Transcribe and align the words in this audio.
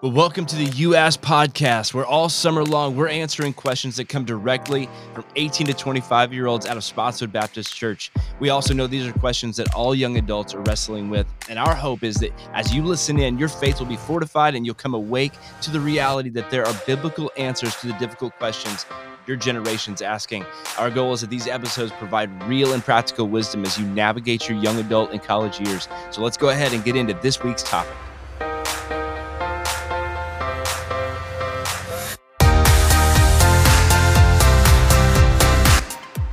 Well, 0.00 0.12
welcome 0.12 0.46
to 0.46 0.54
the 0.54 0.94
Ask 0.94 1.20
podcast, 1.22 1.92
where 1.92 2.06
all 2.06 2.28
summer 2.28 2.62
long 2.62 2.94
we're 2.94 3.08
answering 3.08 3.52
questions 3.52 3.96
that 3.96 4.08
come 4.08 4.24
directly 4.24 4.88
from 5.12 5.24
18 5.34 5.66
to 5.66 5.74
25 5.74 6.32
year 6.32 6.46
olds 6.46 6.66
out 6.66 6.76
of 6.76 6.84
Spotswood 6.84 7.32
Baptist 7.32 7.74
Church. 7.74 8.12
We 8.38 8.50
also 8.50 8.72
know 8.72 8.86
these 8.86 9.08
are 9.08 9.12
questions 9.12 9.56
that 9.56 9.74
all 9.74 9.96
young 9.96 10.16
adults 10.16 10.54
are 10.54 10.60
wrestling 10.60 11.10
with. 11.10 11.26
And 11.48 11.58
our 11.58 11.74
hope 11.74 12.04
is 12.04 12.14
that 12.18 12.30
as 12.54 12.72
you 12.72 12.84
listen 12.84 13.18
in, 13.18 13.40
your 13.40 13.48
faith 13.48 13.80
will 13.80 13.88
be 13.88 13.96
fortified 13.96 14.54
and 14.54 14.64
you'll 14.64 14.76
come 14.76 14.94
awake 14.94 15.32
to 15.62 15.70
the 15.72 15.80
reality 15.80 16.28
that 16.28 16.48
there 16.48 16.64
are 16.64 16.74
biblical 16.86 17.32
answers 17.36 17.74
to 17.80 17.88
the 17.88 17.94
difficult 17.94 18.38
questions 18.38 18.86
your 19.26 19.36
generation's 19.36 20.00
asking. 20.00 20.46
Our 20.78 20.92
goal 20.92 21.12
is 21.12 21.22
that 21.22 21.30
these 21.30 21.48
episodes 21.48 21.90
provide 21.98 22.30
real 22.44 22.72
and 22.72 22.84
practical 22.84 23.26
wisdom 23.26 23.64
as 23.64 23.76
you 23.76 23.84
navigate 23.88 24.48
your 24.48 24.58
young 24.58 24.78
adult 24.78 25.10
and 25.10 25.20
college 25.20 25.58
years. 25.58 25.88
So 26.12 26.22
let's 26.22 26.36
go 26.36 26.50
ahead 26.50 26.72
and 26.72 26.84
get 26.84 26.94
into 26.94 27.14
this 27.14 27.42
week's 27.42 27.64
topic. 27.64 27.96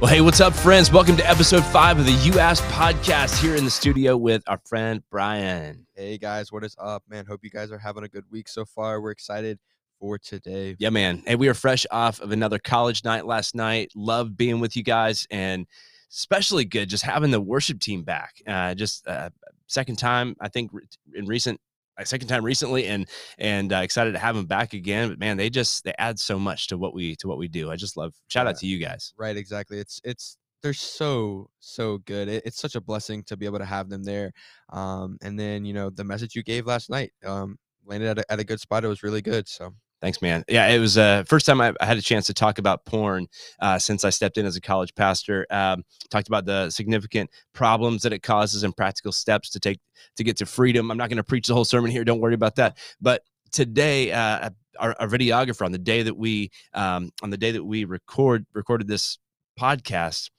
Well, 0.02 0.13
hey, 0.13 0.20
what's 0.20 0.41
up, 0.41 0.54
friends? 0.54 0.91
Welcome 0.91 1.16
to 1.16 1.26
episode 1.26 1.63
five 1.63 1.98
of 1.98 2.05
the 2.05 2.12
You 2.12 2.38
Ask 2.38 2.62
podcast 2.66 3.41
here 3.41 3.55
in 3.55 3.63
the 3.63 3.72
studio 3.72 4.18
with 4.18 4.44
our 4.45 4.59
friend 4.66 5.02
Brian. 5.09 5.88
Hey 5.95 6.18
guys, 6.18 6.52
what 6.52 6.66
is 6.66 6.76
up, 6.77 7.04
man? 7.08 7.26
Hope 7.26 7.45
you 7.45 7.49
guys 7.49 7.71
are 7.71 7.77
having 7.77 8.04
a 8.04 8.09
good 8.09 8.26
week 8.30 8.49
so 8.49 8.66
far. 8.66 8.99
We're 8.99 9.12
excited 9.12 9.58
for 9.98 10.18
today. 10.18 10.76
Yeah, 10.80 10.90
man. 10.90 11.23
Hey, 11.26 11.35
we 11.35 11.48
are 11.48 11.54
fresh 11.54 11.85
off 11.91 12.20
of 12.20 12.34
another 12.34 12.59
college 12.59 13.05
night 13.05 13.26
last 13.26 13.55
night. 13.55 13.94
Love 13.95 14.35
being 14.35 14.59
with 14.59 14.76
you 14.76 14.84
guys 14.84 15.26
and 15.31 15.66
especially 16.12 16.66
good 16.66 16.90
just 16.90 17.05
having 17.05 17.32
the 17.32 17.40
worship 17.40 17.80
team 17.80 18.04
back. 18.04 18.34
Uh, 18.46 18.76
just 18.76 19.07
uh, 19.07 19.30
second 19.68 19.96
time, 19.96 20.35
I 20.41 20.49
think, 20.49 20.71
in 21.13 21.26
recent 21.26 21.62
my 21.98 22.04
second 22.04 22.27
time 22.27 22.43
recently 22.43 22.85
and 22.88 23.07
and 23.38 23.71
uh, 23.74 23.77
excited 23.77 24.12
to 24.13 24.20
have 24.20 24.35
them 24.35 24.46
back 24.46 24.74
again 24.74 25.10
but 25.10 25.20
man 25.20 25.38
they 25.38 25.49
just 25.49 25.84
they 25.84 25.93
add 25.98 26.20
so 26.20 26.38
much 26.40 26.68
to 26.68 26.77
what 26.77 26.93
we 26.93 27.15
to 27.15 27.27
what 27.27 27.38
we 27.38 27.48
do 27.48 27.71
i 27.71 27.76
just 27.76 27.98
love 27.98 28.13
shout 28.27 28.46
Yeah. 28.46 28.49
out 28.51 28.57
to 28.57 28.68
you 28.68 28.77
guys 28.79 29.13
Right, 29.18 29.38
exactly. 29.38 29.79
It's 29.79 29.99
it's 30.04 30.38
they're 30.63 30.73
so 30.73 31.49
so 31.60 31.99
good. 31.99 32.27
It, 32.27 32.43
it's 32.46 32.60
such 32.60 32.76
a 32.76 32.82
blessing 32.82 33.23
to 33.26 33.38
be 33.38 33.46
able 33.46 33.60
to 33.60 33.66
have 33.66 33.88
them 33.90 34.04
there. 34.04 34.32
Um, 34.70 35.18
and 35.21 35.40
then 35.40 35.63
you 35.66 35.73
know 35.73 35.90
the 35.90 36.04
message 36.04 36.35
you 36.35 36.43
gave 36.43 36.66
last 36.66 36.90
night 36.90 37.12
um, 37.26 37.57
landed 37.85 38.10
at 38.10 38.20
a, 38.20 38.32
at 38.32 38.40
a 38.40 38.43
good 38.43 38.60
spot. 38.60 38.84
It 38.84 38.88
was 38.88 39.04
really 39.04 39.21
good. 39.21 39.48
So 39.48 39.76
thanks 40.01 40.21
man. 40.21 40.43
Yeah 40.48 40.68
it 40.68 40.79
was 40.79 40.98
uh 40.98 41.24
first 41.27 41.46
time 41.46 41.62
i, 41.62 41.74
I 41.79 41.85
had 41.85 41.98
a 41.98 42.01
chance 42.01 42.27
to 42.27 42.34
talk 42.34 42.57
about 42.57 42.85
porn 42.85 43.27
uh, 43.60 43.79
since 43.79 44.04
i 44.04 44.10
stepped 44.10 44.38
in 44.38 44.46
as 44.46 44.55
a 44.55 44.62
college 44.62 44.93
pastor 44.96 45.46
um, 45.49 45.84
talked 46.10 46.27
about 46.27 46.46
the 46.46 46.70
significant 46.70 47.29
problems 47.54 48.04
that 48.04 48.13
it 48.13 48.23
causes 48.23 48.63
and 48.63 48.76
practical 48.76 49.12
steps 49.12 49.49
to 49.51 49.60
take 49.60 49.79
to 50.18 50.23
get 50.23 50.38
to 50.38 50.46
freedom. 50.46 50.91
I'm 50.91 50.98
not 50.98 51.10
going 51.10 51.18
to 51.18 51.23
preach 51.23 51.48
the 51.48 51.54
whole 51.54 51.66
sermon 51.66 51.91
here 51.91 52.04
don't 52.04 52.20
worry 52.20 52.34
about 52.34 52.55
that. 52.55 52.77
But 53.01 53.23
today 53.51 54.12
uh 54.12 54.49
our, 54.79 54.96
our 54.99 55.07
videographer 55.07 55.66
on 55.66 55.71
the 55.71 55.77
day 55.77 56.04
that 56.04 56.18
we 56.18 56.51
um 56.73 57.12
on 57.23 57.29
the 57.29 57.38
day 57.38 57.51
that 57.51 57.63
we 57.63 57.85
record 57.85 58.46
recorded 58.54 58.88
this 58.88 59.18
podcast 59.60 60.29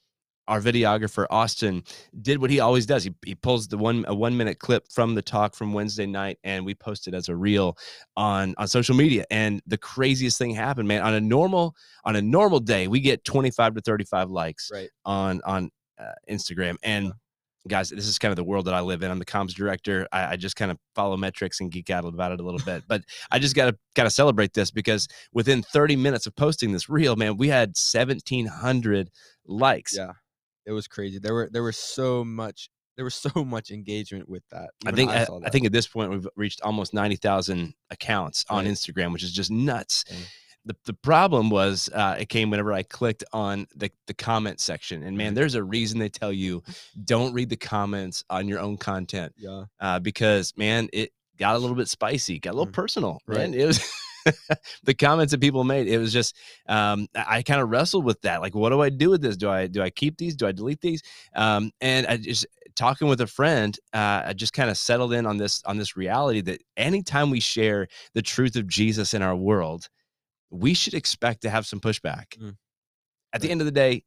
our 0.47 0.61
videographer 0.61 1.25
austin 1.29 1.83
did 2.21 2.39
what 2.39 2.49
he 2.49 2.59
always 2.59 2.85
does. 2.85 3.03
He, 3.03 3.13
he 3.25 3.35
pulls 3.35 3.67
the 3.67 3.77
one 3.77 4.05
a 4.07 4.15
one 4.15 4.35
minute 4.37 4.59
clip 4.59 4.87
from 4.91 5.15
the 5.15 5.21
talk 5.21 5.55
from 5.55 5.73
wednesday 5.73 6.05
night 6.05 6.39
and 6.43 6.65
we 6.65 6.73
posted 6.75 7.13
it 7.13 7.17
as 7.17 7.29
a 7.29 7.35
reel 7.35 7.77
on 8.15 8.55
on 8.57 8.67
social 8.67 8.95
media. 8.95 9.25
And 9.29 9.61
the 9.67 9.77
craziest 9.77 10.37
thing 10.37 10.51
happened 10.55 10.87
man. 10.87 11.01
On 11.01 11.13
a 11.13 11.21
normal 11.21 11.75
on 12.05 12.15
a 12.15 12.21
normal 12.21 12.59
day 12.59 12.87
we 12.87 12.99
get 12.99 13.23
25 13.25 13.75
to 13.75 13.81
35 13.81 14.29
likes 14.29 14.69
right, 14.73 14.89
on 15.05 15.41
on 15.45 15.69
uh, 15.99 16.11
instagram. 16.29 16.75
And 16.83 17.05
Yeah. 17.07 17.11
guys 17.67 17.89
this 17.89 18.07
is 18.07 18.17
kind 18.17 18.31
of 18.31 18.37
the 18.37 18.43
world 18.45 18.65
that 18.65 18.73
i 18.73 18.79
live 18.79 19.03
in. 19.03 19.11
I'm 19.11 19.19
the 19.19 19.25
comms 19.25 19.53
director. 19.53 20.07
I, 20.13 20.33
I 20.33 20.35
just 20.37 20.55
kind 20.55 20.71
of 20.71 20.77
follow 20.95 21.17
metrics 21.17 21.59
and 21.59 21.69
geek 21.71 21.89
out 21.89 22.05
about 22.05 22.31
it 22.31 22.39
a 22.39 22.43
little 22.43 22.61
bit. 22.63 22.83
But 22.87 23.01
i 23.31 23.39
just 23.39 23.55
gotta 23.55 23.75
gotta 23.95 24.09
celebrate 24.09 24.53
this 24.53 24.71
because 24.71 25.07
within 25.33 25.61
30 25.63 25.97
minutes 25.97 26.25
of 26.27 26.35
posting 26.35 26.71
this 26.71 26.87
reel 26.89 27.15
man 27.17 27.35
we 27.35 27.49
had 27.49 27.69
1700 27.69 29.09
likes. 29.45 29.95
Yeah, 29.97 30.13
it 30.67 30.71
was 30.73 30.87
crazy. 30.87 31.17
There 31.17 31.33
were 31.33 31.49
there 31.51 31.63
was 31.63 31.77
so 31.77 32.23
much 32.23 32.69
there 32.97 33.05
was 33.05 33.15
so 33.27 33.43
much 33.43 33.71
engagement 33.71 34.27
with 34.29 34.43
that. 34.51 34.69
I 34.85 34.91
think 34.91 35.09
I, 35.11 35.23
saw 35.25 35.37
I 35.37 35.39
that. 35.41 35.51
think 35.51 35.65
at 35.65 35.71
this 35.71 35.87
point 35.87 36.11
we've 36.11 36.27
reached 36.35 36.61
almost 36.61 36.93
ninety 36.93 37.15
thousand 37.15 37.73
accounts 37.89 38.45
on 38.49 38.65
Right. 38.65 38.73
Instagram, 38.73 39.13
which 39.13 39.23
is 39.23 39.31
just 39.31 39.49
nuts. 39.51 40.03
The, 40.65 40.75
the 40.83 40.93
problem 40.93 41.49
was 41.49 41.89
uh, 41.93 42.17
it 42.19 42.27
came 42.27 42.49
whenever 42.49 42.73
I 42.73 42.83
clicked 42.83 43.23
on 43.31 43.67
the, 43.73 43.89
the 44.07 44.13
comment 44.13 44.59
section, 44.59 45.01
and 45.03 45.17
man, 45.17 45.33
there's 45.33 45.55
a 45.55 45.63
reason 45.63 45.97
they 45.97 46.09
tell 46.09 46.33
you 46.33 46.61
don't 47.05 47.31
read 47.33 47.49
the 47.49 47.55
comments 47.55 48.25
on 48.29 48.49
your 48.49 48.59
own 48.59 48.75
content 48.75 49.33
yeah, 49.37 49.63
uh, 49.79 49.99
because 49.99 50.51
man, 50.57 50.89
it 50.91 51.13
got 51.39 51.55
a 51.55 51.59
little 51.59 51.75
bit 51.75 51.87
spicy, 51.87 52.37
got 52.39 52.49
a 52.51 52.57
little 52.57 52.67
Mm. 52.71 52.73
personal. 52.73 53.21
Right. 53.27 53.37
Man, 53.49 53.53
it 53.53 53.65
was 53.65 53.79
the 54.83 54.93
comments 54.93 55.31
that 55.31 55.41
people 55.41 55.63
made. 55.63 55.87
It 55.87 55.97
was 55.97 56.13
just 56.13 56.35
um, 56.67 57.07
I, 57.15 57.41
kind 57.41 57.61
of 57.61 57.69
wrestled 57.69 58.05
with 58.05 58.21
that. 58.21 58.41
Like, 58.41 58.55
what 58.55 58.69
do 58.69 58.81
I 58.81 58.89
do 58.89 59.09
with 59.09 59.21
this? 59.21 59.37
Do 59.37 59.49
I 59.49 59.67
do 59.67 59.81
I 59.81 59.89
keep 59.89 60.17
these? 60.17 60.35
Do 60.35 60.47
I 60.47 60.51
delete 60.51 60.81
these? 60.81 61.01
Um, 61.35 61.71
and 61.81 62.07
I 62.07 62.17
just 62.17 62.45
talking 62.75 63.07
with 63.07 63.21
a 63.21 63.27
friend, 63.27 63.77
uh, 63.93 64.23
I 64.25 64.33
just 64.33 64.53
kind 64.53 64.69
of 64.69 64.77
settled 64.77 65.13
in 65.13 65.25
on 65.25 65.37
this 65.37 65.61
on 65.65 65.77
this 65.77 65.97
reality 65.97 66.41
that 66.41 66.61
anytime 66.77 67.29
we 67.29 67.39
share 67.39 67.87
the 68.13 68.21
truth 68.21 68.55
of 68.55 68.67
Jesus 68.67 69.13
in 69.13 69.21
our 69.21 69.35
world, 69.35 69.89
we 70.49 70.73
should 70.73 70.93
expect 70.93 71.41
to 71.41 71.49
have 71.49 71.65
some 71.65 71.79
pushback. 71.79 72.37
Mm. 72.37 72.55
At 73.33 73.41
the 73.41 73.51
end 73.51 73.61
of 73.61 73.65
the 73.65 73.71
day, 73.71 74.03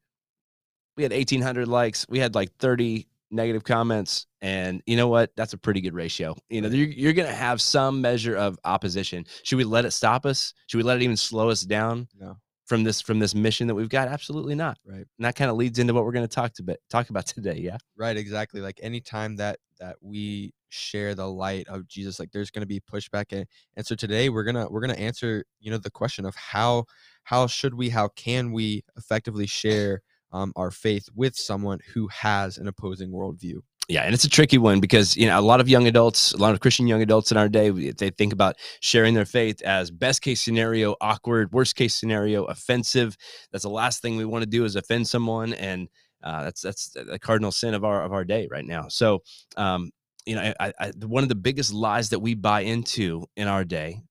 we 0.96 1.02
had 1.02 1.12
1,800 1.12 1.68
likes. 1.68 2.06
We 2.08 2.18
had 2.18 2.34
like 2.34 2.50
30 2.58 3.06
negative 3.30 3.64
comments. 3.64 4.26
And 4.40 4.82
you 4.86 4.96
know 4.96 5.08
what? 5.08 5.30
That's 5.36 5.52
a 5.52 5.58
pretty 5.58 5.80
good 5.80 5.94
ratio. 5.94 6.34
You 6.48 6.62
know, 6.62 6.68
you're, 6.68 6.88
you're 6.88 7.12
going 7.12 7.28
to 7.28 7.34
have 7.34 7.60
some 7.60 8.00
measure 8.00 8.36
of 8.36 8.58
opposition. 8.64 9.26
Should 9.42 9.56
we 9.56 9.64
let 9.64 9.84
it 9.84 9.92
stop 9.92 10.26
us? 10.26 10.54
Should 10.66 10.78
we 10.78 10.84
let 10.84 10.96
it 10.96 11.02
even 11.02 11.16
slow 11.16 11.50
us 11.50 11.62
down 11.62 12.08
no, 12.18 12.36
from 12.66 12.84
this 12.84 13.00
from 13.00 13.18
this 13.18 13.34
mission 13.34 13.66
that 13.66 13.74
we've 13.74 13.88
got? 13.88 14.08
Absolutely 14.08 14.54
not. 14.54 14.78
right. 14.86 14.96
And 14.96 15.24
that 15.24 15.36
kind 15.36 15.50
of 15.50 15.56
leads 15.56 15.78
into 15.78 15.94
what 15.94 16.04
we're 16.04 16.12
going 16.12 16.26
to 16.26 16.34
talk 16.34 16.54
to 16.54 16.62
bit, 16.62 16.80
talk 16.88 17.10
about 17.10 17.26
today. 17.26 17.58
Yeah. 17.58 17.76
Right, 17.96 18.16
exactly. 18.16 18.60
Like 18.60 18.80
anytime 18.82 19.36
that 19.36 19.58
that 19.78 19.96
we 20.00 20.52
share 20.68 21.14
the 21.14 21.26
light 21.26 21.66
of 21.68 21.88
Jesus, 21.88 22.18
like 22.20 22.30
there's 22.32 22.50
gonna 22.50 22.66
be 22.66 22.80
pushback. 22.80 23.26
And, 23.32 23.46
and 23.76 23.86
so 23.86 23.94
today 23.94 24.28
we're 24.28 24.44
gonna 24.44 24.68
we're 24.70 24.80
gonna 24.80 24.92
answer, 24.94 25.44
you 25.58 25.70
know, 25.70 25.78
the 25.78 25.90
question 25.90 26.24
of 26.24 26.34
how 26.36 26.84
how 27.24 27.46
should 27.46 27.74
we, 27.74 27.90
how 27.90 28.08
can 28.08 28.52
we 28.52 28.84
effectively 28.96 29.46
share 29.46 30.02
um, 30.32 30.52
our 30.56 30.70
faith 30.70 31.08
with 31.14 31.36
someone 31.36 31.80
who 31.94 32.08
has 32.08 32.58
an 32.58 32.68
opposing 32.68 33.10
worldview? 33.10 33.60
Yeah, 33.90 34.02
and 34.02 34.14
it's 34.14 34.22
a 34.22 34.30
tricky 34.30 34.56
one 34.56 34.78
because 34.78 35.16
you 35.16 35.26
know 35.26 35.38
a 35.38 35.42
lot 35.42 35.60
of 35.60 35.68
young 35.68 35.88
adults, 35.88 36.32
a 36.32 36.36
lot 36.36 36.54
of 36.54 36.60
Christian 36.60 36.86
young 36.86 37.02
adults 37.02 37.32
in 37.32 37.36
our 37.36 37.48
day, 37.48 37.70
they 37.70 38.10
think 38.10 38.32
about 38.32 38.56
sharing 38.78 39.14
their 39.14 39.24
faith 39.24 39.60
as 39.62 39.90
best 39.90 40.22
case 40.22 40.40
scenario, 40.40 40.94
awkward, 41.00 41.50
worst 41.52 41.74
case 41.74 41.96
scenario, 41.96 42.44
offensive. 42.44 43.16
That's 43.50 43.64
the 43.64 43.70
last 43.70 44.00
thing 44.00 44.16
we 44.16 44.24
want 44.24 44.44
to 44.44 44.48
do 44.48 44.64
is 44.64 44.76
offend 44.76 45.08
someone, 45.08 45.54
and 45.54 45.88
uh, 46.22 46.44
that's 46.44 46.60
that's 46.60 46.90
the 46.90 47.18
cardinal 47.18 47.50
sin 47.50 47.74
of 47.74 47.84
our 47.84 48.04
of 48.04 48.12
our 48.12 48.24
day 48.24 48.46
right 48.48 48.64
now. 48.64 48.86
So, 48.86 49.24
um, 49.56 49.90
you 50.24 50.36
know, 50.36 50.54
I, 50.60 50.72
I, 50.78 50.92
one 51.04 51.24
of 51.24 51.28
the 51.28 51.34
biggest 51.34 51.72
lies 51.72 52.10
that 52.10 52.20
we 52.20 52.34
buy 52.34 52.60
into 52.60 53.26
in 53.36 53.48
our 53.48 53.64
day 53.64 54.02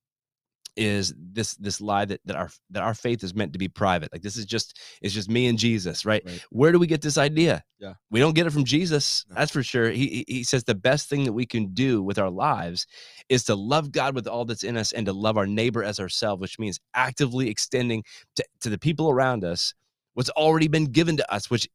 is 0.79 1.13
this 1.17 1.56
this 1.56 1.81
lie 1.81 2.06
that 2.06 2.22
that 2.25 2.38
our 2.38 2.50
that 2.69 2.81
our 2.81 2.94
faith 2.94 3.22
is 3.23 3.35
meant 3.35 3.51
to 3.51 3.59
be 3.59 3.67
private. 3.67 4.12
Like 4.13 4.22
this 4.22 4.38
is 4.38 4.45
just 4.45 4.79
it's 5.01 5.13
just 5.13 5.29
me 5.29 5.47
and 5.47 5.59
Jesus, 5.59 6.06
right? 6.06 6.23
Right. 6.25 6.44
Where 6.51 6.72
do 6.72 6.79
we 6.79 6.88
get 6.88 7.01
this 7.01 7.17
idea? 7.17 7.63
Yeah. 7.79 7.95
We 8.09 8.22
don't 8.22 8.34
get 8.34 8.47
it 8.47 8.51
from 8.51 8.63
Jesus. 8.63 9.25
No. 9.29 9.35
That's 9.35 9.51
for 9.51 9.62
sure. 9.62 9.91
He 9.91 10.23
he 10.28 10.44
says 10.44 10.63
the 10.63 10.75
best 10.75 11.09
thing 11.09 11.25
that 11.25 11.34
we 11.34 11.45
can 11.45 11.73
do 11.73 12.01
with 12.01 12.18
our 12.18 12.29
lives 12.29 12.88
is 13.28 13.44
to 13.45 13.56
love 13.56 13.91
God 13.91 14.16
with 14.16 14.25
all 14.25 14.45
that's 14.45 14.63
in 14.63 14.78
us 14.78 14.94
and 14.94 15.06
to 15.06 15.13
love 15.13 15.38
our 15.38 15.47
neighbor 15.47 15.84
as 15.84 16.00
ourselves, 16.00 16.39
which 16.39 16.57
means 16.57 16.79
actively 16.94 17.50
extending 17.50 18.03
to, 18.38 18.45
to 18.62 18.69
the 18.69 18.79
people 18.79 19.09
around 19.09 19.44
us 19.44 19.73
what's 20.13 20.29
already 20.31 20.69
been 20.69 20.85
given 20.85 21.18
to 21.18 21.34
us, 21.34 21.50
which 21.50 21.68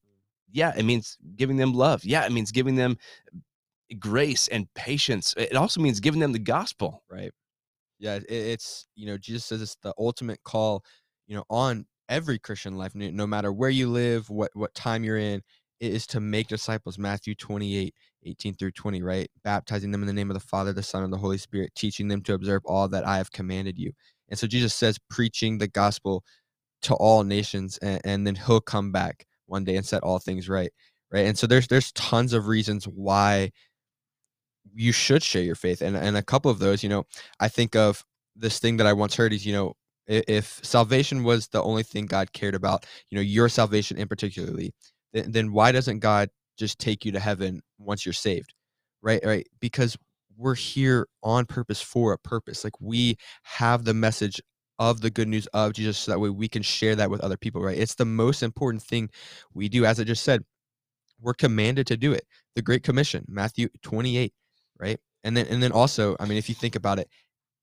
yeah, 0.50 0.72
it 0.76 0.84
means 0.84 1.18
giving 1.36 1.56
them 1.58 1.74
love. 1.74 2.04
Yeah, 2.04 2.24
it 2.24 2.32
means 2.32 2.52
giving 2.52 2.76
them 2.76 2.96
grace 3.98 4.48
and 4.48 4.72
patience. 4.74 5.34
It 5.36 5.56
also 5.56 5.80
means 5.80 6.00
giving 6.00 6.20
them 6.20 6.32
the 6.32 6.38
gospel. 6.38 7.02
Right. 7.10 7.32
Yeah, 8.04 8.16
it, 8.16 8.26
it's 8.28 8.86
you 8.94 9.06
know, 9.06 9.16
Jesus 9.16 9.46
says 9.46 9.62
it's 9.62 9.76
the 9.82 9.94
ultimate 9.98 10.42
call, 10.44 10.84
you 11.26 11.34
know, 11.36 11.44
on 11.48 11.86
every 12.10 12.38
Christian 12.38 12.76
life, 12.76 12.94
no, 12.94 13.26
matter 13.26 13.50
where 13.52 13.70
you 13.70 13.88
live, 13.88 14.28
what 14.28 14.50
what 14.54 14.74
time 14.74 15.04
you're 15.04 15.16
in, 15.16 15.40
it 15.80 15.92
is 15.92 16.06
to 16.08 16.20
make 16.20 16.48
disciples. 16.48 16.98
Matthew 16.98 17.34
28, 17.34 17.94
18 18.24 18.54
through 18.56 18.72
20, 18.72 19.02
right? 19.02 19.28
Baptizing 19.42 19.90
them 19.90 20.02
in 20.02 20.06
the 20.06 20.12
name 20.12 20.30
of 20.30 20.34
the 20.34 20.40
Father, 20.40 20.72
the 20.74 20.82
Son, 20.82 21.02
and 21.02 21.12
the 21.12 21.18
Holy 21.18 21.38
Spirit, 21.38 21.72
teaching 21.74 22.08
them 22.08 22.20
to 22.22 22.34
observe 22.34 22.62
all 22.66 22.88
that 22.88 23.06
I 23.06 23.16
have 23.16 23.32
commanded 23.32 23.78
you. 23.78 23.92
And 24.28 24.38
so 24.38 24.46
Jesus 24.46 24.74
says, 24.74 24.98
preaching 25.08 25.58
the 25.58 25.68
gospel 25.68 26.24
to 26.82 26.94
all 26.96 27.24
nations, 27.24 27.78
and, 27.78 28.00
and 28.04 28.26
then 28.26 28.34
he'll 28.34 28.60
come 28.60 28.92
back 28.92 29.26
one 29.46 29.64
day 29.64 29.76
and 29.76 29.86
set 29.86 30.02
all 30.02 30.18
things 30.18 30.48
right. 30.48 30.70
Right. 31.10 31.26
And 31.26 31.38
so 31.38 31.46
there's 31.46 31.68
there's 31.68 31.92
tons 31.92 32.32
of 32.34 32.48
reasons 32.48 32.86
why 32.86 33.52
you 34.72 34.92
should 34.92 35.22
share 35.22 35.42
your 35.42 35.54
faith. 35.54 35.82
And 35.82 35.96
and 35.96 36.16
a 36.16 36.22
couple 36.22 36.50
of 36.50 36.58
those, 36.58 36.82
you 36.82 36.88
know, 36.88 37.04
I 37.40 37.48
think 37.48 37.76
of 37.76 38.04
this 38.36 38.58
thing 38.58 38.76
that 38.78 38.86
I 38.86 38.92
once 38.92 39.14
heard 39.14 39.32
is, 39.32 39.46
you 39.46 39.52
know, 39.52 39.74
if 40.06 40.60
salvation 40.62 41.24
was 41.24 41.48
the 41.48 41.62
only 41.62 41.82
thing 41.82 42.06
God 42.06 42.32
cared 42.32 42.54
about, 42.54 42.86
you 43.10 43.16
know, 43.16 43.22
your 43.22 43.48
salvation 43.48 43.96
in 43.96 44.08
particularly, 44.08 44.72
then, 45.12 45.32
then 45.32 45.52
why 45.52 45.72
doesn't 45.72 46.00
God 46.00 46.28
just 46.58 46.78
take 46.78 47.04
you 47.04 47.12
to 47.12 47.20
heaven 47.20 47.62
once 47.78 48.04
you're 48.04 48.12
saved? 48.12 48.54
Right? 49.02 49.24
Right? 49.24 49.46
Because 49.60 49.96
we're 50.36 50.54
here 50.54 51.06
on 51.22 51.46
purpose 51.46 51.80
for 51.80 52.12
a 52.12 52.18
purpose. 52.18 52.64
Like 52.64 52.80
we 52.80 53.16
have 53.44 53.84
the 53.84 53.94
message 53.94 54.40
of 54.78 55.00
the 55.00 55.10
good 55.10 55.28
news 55.28 55.46
of 55.48 55.72
Jesus 55.72 55.98
so 55.98 56.10
that 56.10 56.18
way 56.18 56.30
we 56.30 56.48
can 56.48 56.62
share 56.62 56.96
that 56.96 57.10
with 57.10 57.20
other 57.20 57.36
people, 57.36 57.62
right? 57.62 57.78
It's 57.78 57.94
the 57.94 58.04
most 58.04 58.42
important 58.42 58.82
thing 58.82 59.10
we 59.52 59.68
do. 59.68 59.84
As 59.84 60.00
I 60.00 60.04
just 60.04 60.24
said, 60.24 60.42
we're 61.20 61.34
commanded 61.34 61.86
to 61.88 61.96
do 61.96 62.12
it. 62.12 62.24
The 62.56 62.62
Great 62.62 62.82
Commission, 62.82 63.24
Matthew 63.28 63.68
28, 63.82 64.32
right? 64.78 64.98
And 65.22 65.36
then 65.36 65.46
and 65.46 65.62
then 65.62 65.72
also, 65.72 66.16
I 66.20 66.26
mean, 66.26 66.38
if 66.38 66.48
you 66.48 66.54
think 66.54 66.76
about 66.76 66.98
it, 66.98 67.08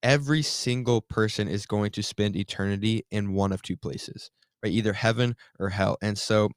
every 0.04 0.42
single 0.42 1.02
person 1.02 1.48
is 1.48 1.66
going 1.66 1.92
to 1.92 2.04
spend 2.04 2.36
eternity 2.36 3.06
in 3.12 3.34
one 3.34 3.52
of 3.52 3.62
two 3.62 3.78
places, 3.78 4.31
right? 4.63 4.72
Either 4.72 4.94
heaven 4.94 5.36
or 5.60 5.69
hell. 5.69 5.98
And 6.02 6.18
so 6.18 6.50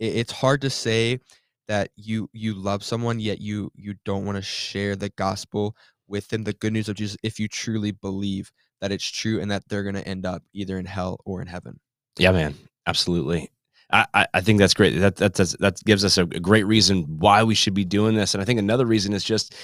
it, 0.00 0.16
it's 0.16 0.32
hard 0.32 0.60
to 0.62 0.70
say 0.70 1.20
that 1.68 1.90
you 1.96 2.28
you 2.32 2.54
love 2.54 2.82
someone 2.82 3.20
yet 3.20 3.40
you 3.40 3.70
you 3.76 3.94
don't 4.04 4.24
want 4.24 4.36
to 4.36 4.42
share 4.42 4.96
the 4.96 5.10
gospel 5.10 5.76
with 6.08 6.28
them 6.28 6.42
the 6.42 6.54
good 6.54 6.72
news 6.72 6.88
of 6.88 6.96
jesus 6.96 7.16
if 7.22 7.38
you 7.38 7.46
truly 7.46 7.92
believe 7.92 8.50
that 8.80 8.90
it's 8.90 9.08
true 9.08 9.40
and 9.40 9.50
that 9.50 9.62
they're 9.68 9.82
going 9.82 9.94
to 9.94 10.08
end 10.08 10.26
up 10.26 10.42
either 10.54 10.78
in 10.78 10.86
hell 10.86 11.18
or 11.24 11.40
in 11.40 11.46
heaven 11.46 11.78
yeah 12.18 12.32
man 12.32 12.54
absolutely 12.86 13.50
I, 13.90 14.26
I 14.34 14.42
think 14.42 14.58
that's 14.58 14.74
great. 14.74 14.98
That 14.98 15.16
that 15.16 15.32
that's, 15.32 15.56
that 15.60 15.82
gives 15.82 16.04
us 16.04 16.18
a 16.18 16.26
great 16.26 16.66
reason 16.66 17.04
why 17.20 17.42
we 17.42 17.54
should 17.54 17.72
be 17.72 17.86
doing 17.86 18.14
this. 18.14 18.34
And 18.34 18.42
I 18.42 18.44
think 18.44 18.58
another 18.58 18.84
reason 18.84 19.14
is 19.14 19.24
just 19.24 19.54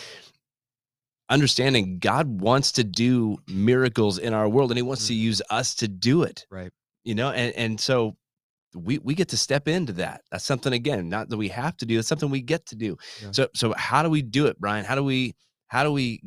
understanding 1.29 1.99
God 1.99 2.41
wants 2.41 2.73
to 2.73 2.85
do 2.85 3.39
miracles 3.47 4.19
in 4.19 4.35
our 4.35 4.49
world, 4.49 4.71
and 4.71 4.79
He 4.79 4.83
wants 4.83 5.05
mm-hmm. 5.05 5.15
to 5.15 5.15
use 5.15 5.43
us 5.51 5.75
to 5.77 5.89
do 5.89 6.23
it. 6.23 6.47
Right. 6.51 6.73
You 7.05 7.15
know, 7.15 7.31
and 7.31 7.55
and 7.55 7.81
so 7.81 8.17
we 8.75 8.99
we 8.99 9.15
get 9.15 9.29
to 9.29 9.37
step 9.37 9.69
into 9.69 9.93
that. 9.95 10.23
That's 10.31 10.45
something 10.45 10.73
again, 10.73 11.09
not 11.09 11.29
that 11.29 11.37
we 11.37 11.49
have 11.49 11.77
to 11.79 11.87
do. 11.87 11.99
it's 11.99 12.09
something 12.09 12.31
we 12.31 12.43
get 12.43 12.67
to 12.67 12.77
do. 12.77 12.97
Yeah. 13.23 13.29
So 13.33 13.49
so 13.55 13.75
how 13.77 14.03
do 14.03 14.11
we 14.11 14.23
do 14.23 14.47
it, 14.47 14.59
Brian? 14.61 14.85
How 14.85 14.95
do 14.95 15.05
we 15.05 15.35
how 15.69 15.85
do 15.85 15.93
we 15.93 16.23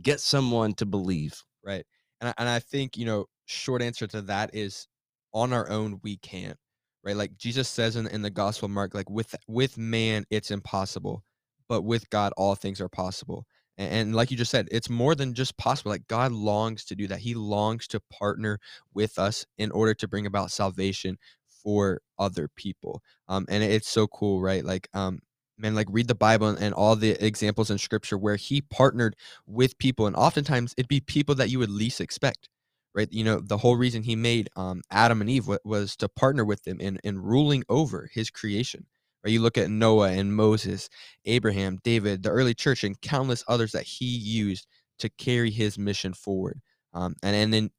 get 0.00 0.20
someone 0.20 0.74
to 0.74 0.86
believe? 0.86 1.42
Right. 1.64 1.84
And 2.20 2.28
I, 2.30 2.34
and 2.38 2.48
I 2.48 2.58
think 2.58 2.96
you 2.96 3.06
know, 3.06 3.26
short 3.46 3.82
answer 3.82 4.06
to 4.08 4.22
that 4.22 4.54
is 4.54 4.86
on 5.32 5.52
our 5.52 5.68
own 5.68 6.00
we 6.02 6.16
can't. 6.16 6.56
Right. 7.02 7.16
Like 7.16 7.36
Jesus 7.36 7.68
says 7.68 7.96
in 7.96 8.06
in 8.06 8.22
the 8.22 8.30
Gospel 8.30 8.68
Mark, 8.68 8.94
like 8.94 9.10
with 9.10 9.34
with 9.48 9.76
man 9.78 10.24
it's 10.30 10.50
impossible, 10.50 11.24
but 11.68 11.82
with 11.82 12.08
God 12.10 12.32
all 12.36 12.54
things 12.54 12.80
are 12.80 12.88
possible. 12.88 13.46
And, 13.80 14.14
like 14.14 14.30
you 14.30 14.36
just 14.36 14.50
said, 14.50 14.68
it's 14.70 14.90
more 14.90 15.14
than 15.14 15.32
just 15.32 15.56
possible. 15.56 15.90
Like 15.90 16.06
God 16.06 16.32
longs 16.32 16.84
to 16.86 16.94
do 16.94 17.06
that. 17.08 17.20
He 17.20 17.34
longs 17.34 17.86
to 17.88 18.00
partner 18.12 18.58
with 18.92 19.18
us 19.18 19.46
in 19.56 19.70
order 19.70 19.94
to 19.94 20.08
bring 20.08 20.26
about 20.26 20.50
salvation 20.50 21.16
for 21.62 22.00
other 22.18 22.48
people. 22.56 23.02
Um, 23.28 23.46
and 23.48 23.64
it's 23.64 23.88
so 23.88 24.06
cool, 24.06 24.40
right? 24.42 24.64
Like, 24.64 24.88
um, 24.92 25.20
man, 25.56 25.74
like 25.74 25.88
read 25.90 26.08
the 26.08 26.14
Bible 26.14 26.48
and, 26.48 26.58
and 26.58 26.74
all 26.74 26.94
the 26.94 27.12
examples 27.24 27.70
in 27.70 27.78
scripture 27.78 28.18
where 28.18 28.36
he 28.36 28.60
partnered 28.60 29.16
with 29.46 29.78
people. 29.78 30.06
And 30.06 30.16
oftentimes 30.16 30.74
it'd 30.76 30.88
be 30.88 31.00
people 31.00 31.34
that 31.36 31.50
you 31.50 31.58
would 31.58 31.70
least 31.70 32.00
expect, 32.00 32.48
right? 32.94 33.08
You 33.10 33.24
know, 33.24 33.40
the 33.40 33.58
whole 33.58 33.76
reason 33.76 34.02
he 34.02 34.16
made 34.16 34.48
um, 34.56 34.82
Adam 34.90 35.20
and 35.20 35.30
Eve 35.30 35.48
was 35.64 35.96
to 35.96 36.08
partner 36.08 36.44
with 36.44 36.64
them 36.64 36.80
in, 36.80 36.98
in 37.04 37.18
ruling 37.18 37.64
over 37.68 38.10
his 38.12 38.30
creation. 38.30 38.86
Right? 39.24 39.32
You 39.32 39.40
look 39.40 39.58
at 39.58 39.70
Noah 39.70 40.10
and 40.10 40.34
Moses, 40.34 40.88
Abraham, 41.24 41.78
David, 41.84 42.22
the 42.22 42.30
early 42.30 42.54
church, 42.54 42.84
and 42.84 43.00
countless 43.00 43.44
others 43.48 43.72
that 43.72 43.84
he 43.84 44.06
used 44.06 44.66
to 44.98 45.08
carry 45.10 45.50
his 45.50 45.78
mission 45.78 46.12
forward. 46.14 46.60
Um, 46.92 47.16
and, 47.22 47.36
and 47.36 47.52
then 47.52 47.70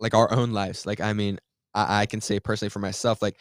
like 0.00 0.14
our 0.14 0.32
own 0.32 0.52
lives. 0.52 0.86
Like, 0.86 1.00
I 1.00 1.12
mean, 1.12 1.38
I, 1.74 2.02
I 2.02 2.06
can 2.06 2.20
say 2.20 2.40
personally 2.40 2.70
for 2.70 2.80
myself, 2.80 3.22
like 3.22 3.36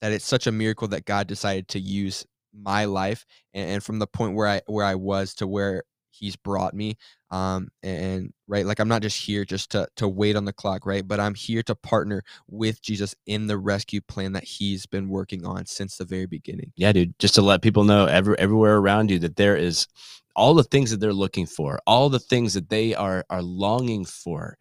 that 0.00 0.12
it's 0.12 0.26
such 0.26 0.46
a 0.46 0.52
miracle 0.52 0.88
that 0.88 1.06
God 1.06 1.26
decided 1.26 1.68
to 1.68 1.80
use 1.80 2.26
my 2.54 2.84
life 2.84 3.24
and, 3.54 3.70
and 3.70 3.82
from 3.82 3.98
the 3.98 4.06
point 4.06 4.34
where 4.34 4.46
I 4.46 4.60
where 4.66 4.84
I 4.84 4.94
was 4.94 5.34
to 5.36 5.46
where 5.46 5.84
he's 6.12 6.36
brought 6.36 6.74
me 6.74 6.96
um 7.30 7.68
and 7.82 8.32
right 8.46 8.66
like 8.66 8.78
i'm 8.78 8.88
not 8.88 9.02
just 9.02 9.18
here 9.18 9.44
just 9.44 9.70
to 9.70 9.86
to 9.96 10.06
wait 10.06 10.36
on 10.36 10.44
the 10.44 10.52
clock 10.52 10.86
right 10.86 11.08
but 11.08 11.18
i'm 11.18 11.34
here 11.34 11.62
to 11.62 11.74
partner 11.74 12.22
with 12.48 12.82
jesus 12.82 13.14
in 13.26 13.46
the 13.46 13.58
rescue 13.58 14.00
plan 14.00 14.32
that 14.32 14.44
he's 14.44 14.86
been 14.86 15.08
working 15.08 15.44
on 15.44 15.66
since 15.66 15.96
the 15.96 16.04
very 16.04 16.26
beginning 16.26 16.72
yeah 16.76 16.92
dude 16.92 17.18
just 17.18 17.34
to 17.34 17.42
let 17.42 17.62
people 17.62 17.84
know 17.84 18.06
every, 18.06 18.38
everywhere 18.38 18.76
around 18.76 19.10
you 19.10 19.18
that 19.18 19.36
there 19.36 19.56
is 19.56 19.86
all 20.34 20.54
the 20.54 20.64
things 20.64 20.90
that 20.90 21.00
they're 21.00 21.12
looking 21.12 21.46
for 21.46 21.80
all 21.86 22.08
the 22.08 22.18
things 22.18 22.54
that 22.54 22.68
they 22.68 22.94
are 22.94 23.24
are 23.30 23.42
longing 23.42 24.04
for 24.04 24.56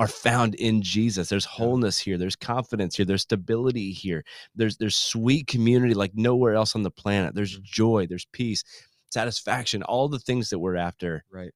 are 0.00 0.08
found 0.08 0.54
in 0.54 0.80
Jesus. 0.80 1.28
There's 1.28 1.44
wholeness 1.44 1.98
here. 1.98 2.16
There's 2.16 2.34
confidence 2.34 2.96
here. 2.96 3.04
There's 3.04 3.20
stability 3.20 3.92
here. 3.92 4.24
There's 4.56 4.78
there's 4.78 4.96
sweet 4.96 5.46
community 5.46 5.92
like 5.92 6.12
nowhere 6.14 6.54
else 6.54 6.74
on 6.74 6.82
the 6.82 6.90
planet. 6.90 7.34
There's 7.34 7.56
mm-hmm. 7.56 7.64
joy. 7.64 8.06
There's 8.06 8.26
peace, 8.32 8.64
satisfaction. 9.10 9.82
All 9.82 10.08
the 10.08 10.18
things 10.18 10.50
that 10.50 10.58
we're 10.58 10.76
after. 10.76 11.24
Right. 11.30 11.52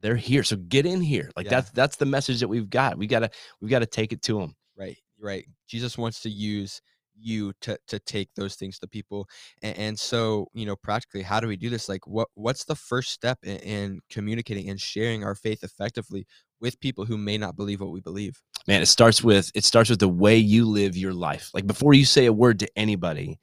They're 0.00 0.16
here. 0.16 0.44
So 0.44 0.56
get 0.56 0.86
in 0.86 1.00
here. 1.00 1.30
Like 1.36 1.46
yeah. 1.46 1.50
that's 1.50 1.70
that's 1.70 1.96
the 1.96 2.06
message 2.06 2.40
that 2.40 2.48
we've 2.48 2.70
got. 2.70 2.98
We 2.98 3.06
gotta 3.06 3.30
we 3.60 3.68
gotta 3.68 3.86
take 3.86 4.12
it 4.12 4.22
to 4.22 4.38
them. 4.38 4.54
Right. 4.76 4.96
Right. 5.20 5.46
Jesus 5.66 5.98
wants 5.98 6.20
to 6.22 6.30
use 6.30 6.80
you 7.20 7.52
to 7.60 7.78
to 7.88 7.98
take 7.98 8.28
those 8.34 8.54
things 8.54 8.78
to 8.78 8.86
people 8.86 9.28
and, 9.62 9.76
and, 9.76 9.98
so 9.98 10.46
you 10.54 10.66
know 10.66 10.76
practically 10.76 11.22
how 11.22 11.40
do 11.40 11.48
we 11.48 11.56
do 11.56 11.68
this 11.68 11.88
like 11.88 12.06
what 12.06 12.28
what's 12.34 12.64
the 12.64 12.74
first 12.74 13.10
step 13.10 13.38
in, 13.42 13.56
in, 13.58 14.00
communicating 14.10 14.70
and 14.70 14.80
sharing 14.80 15.24
our 15.24 15.34
faith 15.34 15.64
effectively 15.64 16.26
with 16.60 16.78
people 16.80 17.04
who 17.04 17.18
may 17.18 17.36
not 17.36 17.56
believe 17.56 17.80
what 17.80 17.90
we 17.90 18.00
believe 18.00 18.40
man 18.66 18.82
it 18.82 18.86
starts 18.86 19.22
with 19.22 19.50
it 19.54 19.64
starts 19.64 19.90
with 19.90 19.98
the 19.98 20.08
way 20.08 20.36
you 20.36 20.64
live 20.64 20.96
your 20.96 21.12
life 21.12 21.50
like 21.54 21.66
before 21.66 21.94
you 21.94 22.04
say 22.04 22.26
a 22.26 22.32
word 22.32 22.60
to 22.60 22.68
anybody 22.76 23.38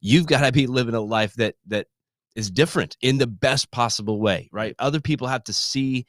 you've 0.00 0.26
got 0.26 0.44
to 0.44 0.52
be 0.52 0.66
living 0.66 0.94
a 0.94 1.00
life 1.00 1.34
that 1.34 1.54
that 1.66 1.86
is 2.38 2.50
different 2.50 2.96
in 3.02 3.18
the 3.18 3.26
best 3.26 3.70
possible 3.70 4.20
way 4.20 4.48
right 4.52 4.74
other 4.78 5.00
people 5.00 5.26
have 5.26 5.44
to 5.44 5.52
see 5.52 6.06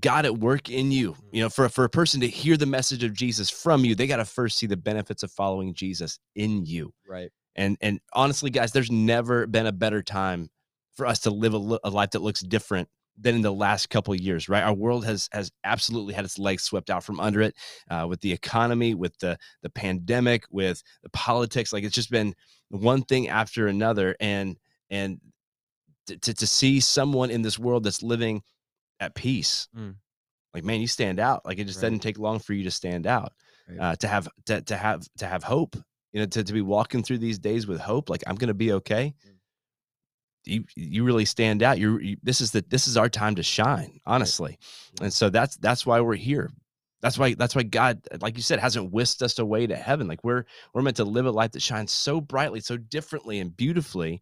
God 0.00 0.24
at 0.24 0.38
work 0.38 0.70
in 0.70 0.90
you. 0.90 1.16
You 1.32 1.42
know, 1.42 1.48
for, 1.48 1.68
for 1.68 1.84
a 1.84 1.88
person 1.88 2.20
to 2.20 2.28
hear 2.28 2.56
the 2.56 2.66
message 2.66 3.04
of 3.04 3.12
Jesus 3.12 3.50
from 3.50 3.84
you, 3.84 3.94
they 3.94 4.06
got 4.06 4.16
to 4.16 4.24
first 4.24 4.58
see 4.58 4.66
the 4.66 4.76
benefits 4.76 5.22
of 5.22 5.30
following 5.30 5.74
Jesus 5.74 6.18
in 6.34 6.64
you. 6.64 6.92
Right. 7.06 7.30
And 7.54 7.76
and 7.82 8.00
honestly, 8.14 8.50
guys, 8.50 8.72
there's 8.72 8.90
never 8.90 9.46
been 9.46 9.66
a 9.66 9.72
better 9.72 10.02
time 10.02 10.48
for 10.94 11.06
us 11.06 11.20
to 11.20 11.30
live 11.30 11.54
a, 11.54 11.78
a 11.84 11.90
life 11.90 12.10
that 12.10 12.22
looks 12.22 12.40
different 12.40 12.88
than 13.18 13.34
in 13.34 13.42
the 13.42 13.52
last 13.52 13.90
couple 13.90 14.14
of 14.14 14.20
years. 14.20 14.48
Right. 14.48 14.62
Our 14.62 14.72
world 14.72 15.04
has 15.04 15.28
has 15.32 15.50
absolutely 15.64 16.14
had 16.14 16.24
its 16.24 16.38
legs 16.38 16.62
swept 16.62 16.88
out 16.88 17.04
from 17.04 17.20
under 17.20 17.42
it 17.42 17.54
uh, 17.90 18.06
with 18.08 18.22
the 18.22 18.32
economy, 18.32 18.94
with 18.94 19.18
the 19.18 19.36
the 19.62 19.70
pandemic, 19.70 20.44
with 20.50 20.82
the 21.02 21.10
politics. 21.10 21.72
Like 21.72 21.84
it's 21.84 21.94
just 21.94 22.10
been 22.10 22.34
one 22.70 23.02
thing 23.02 23.28
after 23.28 23.66
another. 23.66 24.16
And 24.18 24.56
and 24.92 25.18
to, 26.06 26.16
to, 26.18 26.34
to 26.34 26.46
see 26.46 26.78
someone 26.78 27.30
in 27.30 27.42
this 27.42 27.58
world 27.58 27.82
that's 27.82 28.02
living 28.02 28.42
at 29.00 29.14
peace. 29.14 29.66
Mm. 29.76 29.96
Like, 30.54 30.64
man, 30.64 30.80
you 30.80 30.86
stand 30.86 31.18
out. 31.18 31.44
Like 31.46 31.58
it 31.58 31.64
just 31.64 31.78
right. 31.78 31.88
doesn't 31.88 32.00
take 32.00 32.18
long 32.18 32.38
for 32.38 32.52
you 32.52 32.64
to 32.64 32.70
stand 32.70 33.06
out. 33.06 33.32
Right. 33.68 33.80
Uh, 33.80 33.96
to 33.96 34.06
have 34.06 34.28
to, 34.46 34.60
to 34.60 34.76
have 34.76 35.02
to 35.18 35.26
have 35.26 35.42
hope. 35.42 35.76
You 36.12 36.20
know, 36.20 36.26
to, 36.26 36.44
to 36.44 36.52
be 36.52 36.60
walking 36.60 37.02
through 37.02 37.18
these 37.18 37.38
days 37.38 37.66
with 37.66 37.80
hope, 37.80 38.10
like 38.10 38.22
I'm 38.26 38.36
gonna 38.36 38.52
be 38.52 38.72
okay. 38.72 39.14
Mm. 39.26 39.32
You 40.44 40.64
you 40.76 41.04
really 41.04 41.24
stand 41.24 41.62
out. 41.62 41.78
You're 41.78 42.02
you, 42.02 42.16
this 42.22 42.42
is 42.42 42.50
the 42.50 42.62
this 42.68 42.86
is 42.86 42.98
our 42.98 43.08
time 43.08 43.36
to 43.36 43.42
shine, 43.42 43.98
honestly. 44.04 44.58
Right. 45.00 45.04
And 45.04 45.12
so 45.12 45.30
that's 45.30 45.56
that's 45.56 45.86
why 45.86 46.00
we're 46.00 46.16
here. 46.16 46.50
That's 47.00 47.18
why 47.18 47.32
that's 47.34 47.56
why 47.56 47.62
God, 47.62 48.00
like 48.20 48.36
you 48.36 48.42
said, 48.42 48.58
hasn't 48.58 48.92
whisked 48.92 49.22
us 49.22 49.38
away 49.38 49.66
to 49.66 49.76
heaven. 49.76 50.06
Like 50.06 50.22
we're 50.22 50.44
we're 50.74 50.82
meant 50.82 50.96
to 50.98 51.04
live 51.04 51.24
a 51.24 51.30
life 51.30 51.52
that 51.52 51.62
shines 51.62 51.92
so 51.92 52.20
brightly, 52.20 52.60
so 52.60 52.76
differently 52.76 53.38
and 53.38 53.56
beautifully 53.56 54.20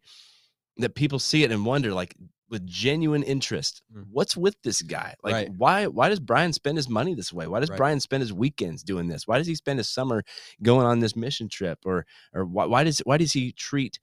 that 0.77 0.95
people 0.95 1.19
see 1.19 1.43
it 1.43 1.51
and 1.51 1.65
wonder, 1.65 1.93
like, 1.93 2.15
with 2.51 2.67
genuine 2.67 3.23
interest 3.23 3.81
mm. 3.95 4.03
what's 4.11 4.35
with 4.35 4.55
this 4.61 4.81
guy 4.81 5.15
like 5.23 5.33
right. 5.33 5.49
why 5.55 5.87
why 5.87 6.09
does 6.09 6.19
brian 6.19 6.51
spend 6.51 6.77
his 6.77 6.89
money 6.89 7.15
this 7.15 7.31
way 7.33 7.47
why 7.47 7.59
does 7.59 7.69
right. 7.69 7.77
brian 7.77 7.99
spend 7.99 8.21
his 8.21 8.33
weekends 8.33 8.83
doing 8.83 9.07
this 9.07 9.25
why 9.25 9.37
does 9.37 9.47
he 9.47 9.55
spend 9.55 9.79
his 9.79 9.89
summer 9.89 10.21
going 10.61 10.85
on 10.85 10.99
this 10.99 11.15
mission 11.15 11.47
trip 11.47 11.79
or 11.85 12.05
or 12.33 12.45
why, 12.45 12.65
why 12.65 12.83
does 12.83 12.99
why 12.99 13.17
does 13.17 13.31
he 13.31 13.53
treat 13.53 13.99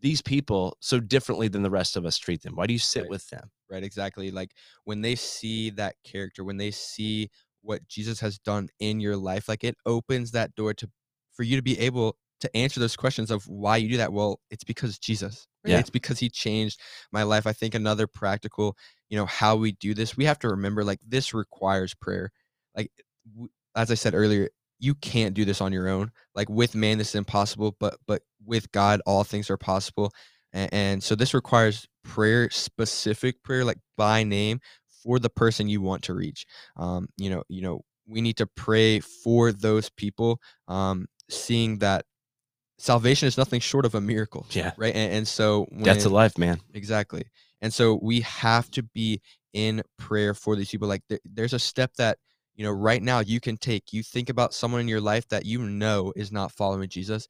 these 0.00 0.22
people 0.22 0.76
so 0.80 0.98
differently 0.98 1.46
than 1.46 1.62
the 1.62 1.70
rest 1.70 1.96
of 1.96 2.06
us 2.06 2.16
treat 2.16 2.42
them 2.42 2.56
why 2.56 2.66
do 2.66 2.72
you 2.72 2.78
sit 2.78 3.02
right. 3.02 3.10
with 3.10 3.28
them 3.28 3.50
right 3.70 3.84
exactly 3.84 4.30
like 4.30 4.52
when 4.84 5.02
they 5.02 5.14
see 5.14 5.70
that 5.70 5.94
character 6.04 6.42
when 6.42 6.56
they 6.56 6.70
see 6.70 7.28
what 7.60 7.86
jesus 7.86 8.18
has 8.18 8.38
done 8.38 8.68
in 8.80 8.98
your 8.98 9.16
life 9.16 9.46
like 9.48 9.62
it 9.62 9.76
opens 9.84 10.30
that 10.30 10.54
door 10.54 10.72
to 10.72 10.88
for 11.32 11.42
you 11.42 11.54
to 11.54 11.62
be 11.62 11.78
able 11.78 12.16
to 12.40 12.56
answer 12.56 12.80
those 12.80 12.96
questions 12.96 13.30
of 13.30 13.46
why 13.48 13.76
you 13.76 13.88
do 13.88 13.96
that 13.96 14.12
well 14.12 14.40
it's 14.50 14.64
because 14.64 14.98
jesus. 14.98 15.46
Right? 15.64 15.72
yeah. 15.72 15.78
it's 15.78 15.90
because 15.90 16.18
he 16.18 16.28
changed 16.28 16.80
my 17.12 17.24
life. 17.24 17.46
I 17.46 17.52
think 17.52 17.74
another 17.74 18.06
practical 18.06 18.76
you 19.08 19.18
know 19.18 19.26
how 19.26 19.56
we 19.56 19.72
do 19.72 19.94
this 19.94 20.16
we 20.16 20.24
have 20.24 20.38
to 20.40 20.48
remember 20.48 20.84
like 20.84 21.00
this 21.06 21.34
requires 21.34 21.94
prayer. 21.94 22.30
Like 22.76 22.90
as 23.74 23.90
i 23.90 23.94
said 23.94 24.14
earlier 24.14 24.48
you 24.80 24.94
can't 24.94 25.34
do 25.34 25.44
this 25.44 25.60
on 25.60 25.72
your 25.72 25.88
own. 25.88 26.12
Like 26.34 26.48
with 26.48 26.74
man 26.74 26.98
this 26.98 27.10
is 27.10 27.14
impossible 27.16 27.76
but 27.80 27.98
but 28.06 28.22
with 28.44 28.70
god 28.72 29.00
all 29.06 29.24
things 29.24 29.50
are 29.50 29.58
possible. 29.58 30.12
And, 30.52 30.72
and 30.72 31.02
so 31.02 31.14
this 31.14 31.34
requires 31.34 31.86
prayer 32.04 32.48
specific 32.50 33.42
prayer 33.42 33.64
like 33.64 33.78
by 33.96 34.22
name 34.22 34.60
for 35.02 35.18
the 35.18 35.30
person 35.30 35.68
you 35.68 35.80
want 35.80 36.02
to 36.04 36.14
reach. 36.14 36.46
Um 36.76 37.08
you 37.16 37.30
know 37.30 37.42
you 37.48 37.62
know 37.62 37.82
we 38.06 38.20
need 38.20 38.36
to 38.38 38.46
pray 38.46 39.00
for 39.00 39.52
those 39.52 39.90
people 39.90 40.40
um 40.66 41.06
seeing 41.28 41.78
that 41.78 42.06
salvation 42.78 43.26
is 43.26 43.36
nothing 43.36 43.60
short 43.60 43.84
of 43.84 43.94
a 43.94 44.00
miracle. 44.00 44.46
Yeah. 44.50 44.72
Right. 44.76 44.94
And, 44.94 45.12
and 45.12 45.28
so 45.28 45.66
when, 45.70 45.82
that's 45.82 46.04
a 46.04 46.08
life, 46.10 46.38
man. 46.38 46.60
Exactly. 46.74 47.24
And 47.60 47.74
so 47.74 47.98
we 48.00 48.20
have 48.20 48.70
to 48.72 48.82
be 48.82 49.20
in 49.52 49.82
prayer 49.98 50.34
for 50.34 50.56
these 50.56 50.70
people. 50.70 50.88
Like 50.88 51.02
there, 51.08 51.18
there's 51.24 51.52
a 51.52 51.58
step 51.58 51.94
that, 51.98 52.18
you 52.54 52.64
know, 52.64 52.70
right 52.70 53.02
now 53.02 53.20
you 53.20 53.40
can 53.40 53.56
take. 53.56 53.92
You 53.92 54.02
think 54.02 54.28
about 54.30 54.54
someone 54.54 54.80
in 54.80 54.88
your 54.88 55.00
life 55.00 55.28
that 55.28 55.44
you 55.44 55.60
know 55.60 56.12
is 56.16 56.30
not 56.30 56.52
following 56.52 56.88
Jesus 56.88 57.28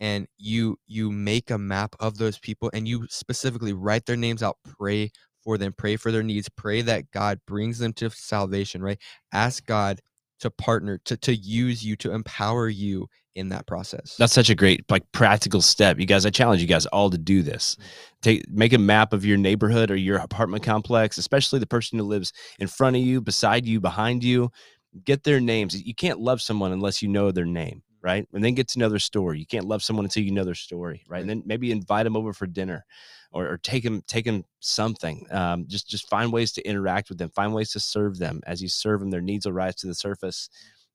and 0.00 0.26
you 0.36 0.78
you 0.86 1.12
make 1.12 1.50
a 1.50 1.58
map 1.58 1.94
of 2.00 2.18
those 2.18 2.38
people 2.38 2.70
and 2.74 2.88
you 2.88 3.06
specifically 3.08 3.72
write 3.72 4.04
their 4.06 4.16
names 4.16 4.42
out, 4.42 4.56
pray 4.78 5.10
for 5.44 5.58
them, 5.58 5.72
pray 5.76 5.96
for 5.96 6.10
their 6.10 6.22
needs, 6.22 6.48
pray 6.48 6.82
that 6.82 7.10
God 7.12 7.40
brings 7.46 7.78
them 7.78 7.92
to 7.94 8.10
salvation, 8.10 8.82
right? 8.82 8.98
Ask 9.32 9.64
God 9.64 10.00
to 10.42 10.50
partner 10.50 10.98
to 11.04 11.16
to 11.16 11.34
use 11.34 11.84
you 11.84 11.96
to 11.96 12.12
empower 12.12 12.68
you 12.68 13.08
in 13.34 13.48
that 13.48 13.66
process. 13.66 14.16
That's 14.18 14.32
such 14.32 14.50
a 14.50 14.54
great 14.54 14.84
like 14.90 15.10
practical 15.12 15.62
step. 15.62 15.98
You 15.98 16.06
guys, 16.06 16.26
I 16.26 16.30
challenge 16.30 16.60
you 16.60 16.66
guys 16.66 16.84
all 16.86 17.10
to 17.10 17.18
do 17.18 17.42
this. 17.42 17.76
Mm. 17.76 17.84
Take 18.22 18.50
make 18.50 18.72
a 18.72 18.78
map 18.78 19.12
of 19.12 19.24
your 19.24 19.36
neighborhood 19.36 19.90
or 19.90 19.96
your 19.96 20.18
apartment 20.18 20.64
complex, 20.64 21.16
especially 21.16 21.60
the 21.60 21.66
person 21.66 21.98
who 21.98 22.04
lives 22.04 22.32
in 22.58 22.66
front 22.66 22.96
of 22.96 23.02
you, 23.02 23.20
beside 23.20 23.66
you, 23.66 23.80
behind 23.80 24.22
you. 24.22 24.50
Get 25.04 25.22
their 25.22 25.40
names. 25.40 25.80
You 25.80 25.94
can't 25.94 26.18
love 26.18 26.42
someone 26.42 26.72
unless 26.72 27.00
you 27.00 27.08
know 27.08 27.30
their 27.30 27.46
name, 27.46 27.82
right? 28.02 28.26
And 28.32 28.44
then 28.44 28.54
get 28.54 28.68
to 28.68 28.78
know 28.78 28.88
their 28.88 28.98
story. 28.98 29.38
You 29.38 29.46
can't 29.46 29.66
love 29.66 29.82
someone 29.82 30.04
until 30.04 30.22
you 30.22 30.32
know 30.32 30.44
their 30.44 30.54
story, 30.54 31.04
right? 31.08 31.20
And 31.20 31.30
then 31.30 31.42
maybe 31.46 31.70
invite 31.70 32.04
them 32.04 32.16
over 32.16 32.32
for 32.32 32.46
dinner 32.46 32.84
or, 33.32 33.48
or 33.48 33.58
take 33.58 33.82
them 33.82 34.02
take 34.06 34.24
them 34.24 34.44
something 34.60 35.26
um, 35.30 35.64
just 35.66 35.88
just 35.88 36.08
find 36.08 36.32
ways 36.32 36.52
to 36.52 36.62
interact 36.66 37.08
with 37.08 37.18
them 37.18 37.30
find 37.30 37.52
ways 37.52 37.72
to 37.72 37.80
serve 37.80 38.18
them 38.18 38.40
as 38.46 38.62
you 38.62 38.68
serve 38.68 39.00
them 39.00 39.10
their 39.10 39.20
needs 39.20 39.46
will 39.46 39.52
rise 39.52 39.74
to 39.76 39.86
the 39.86 39.94
surface 39.94 40.48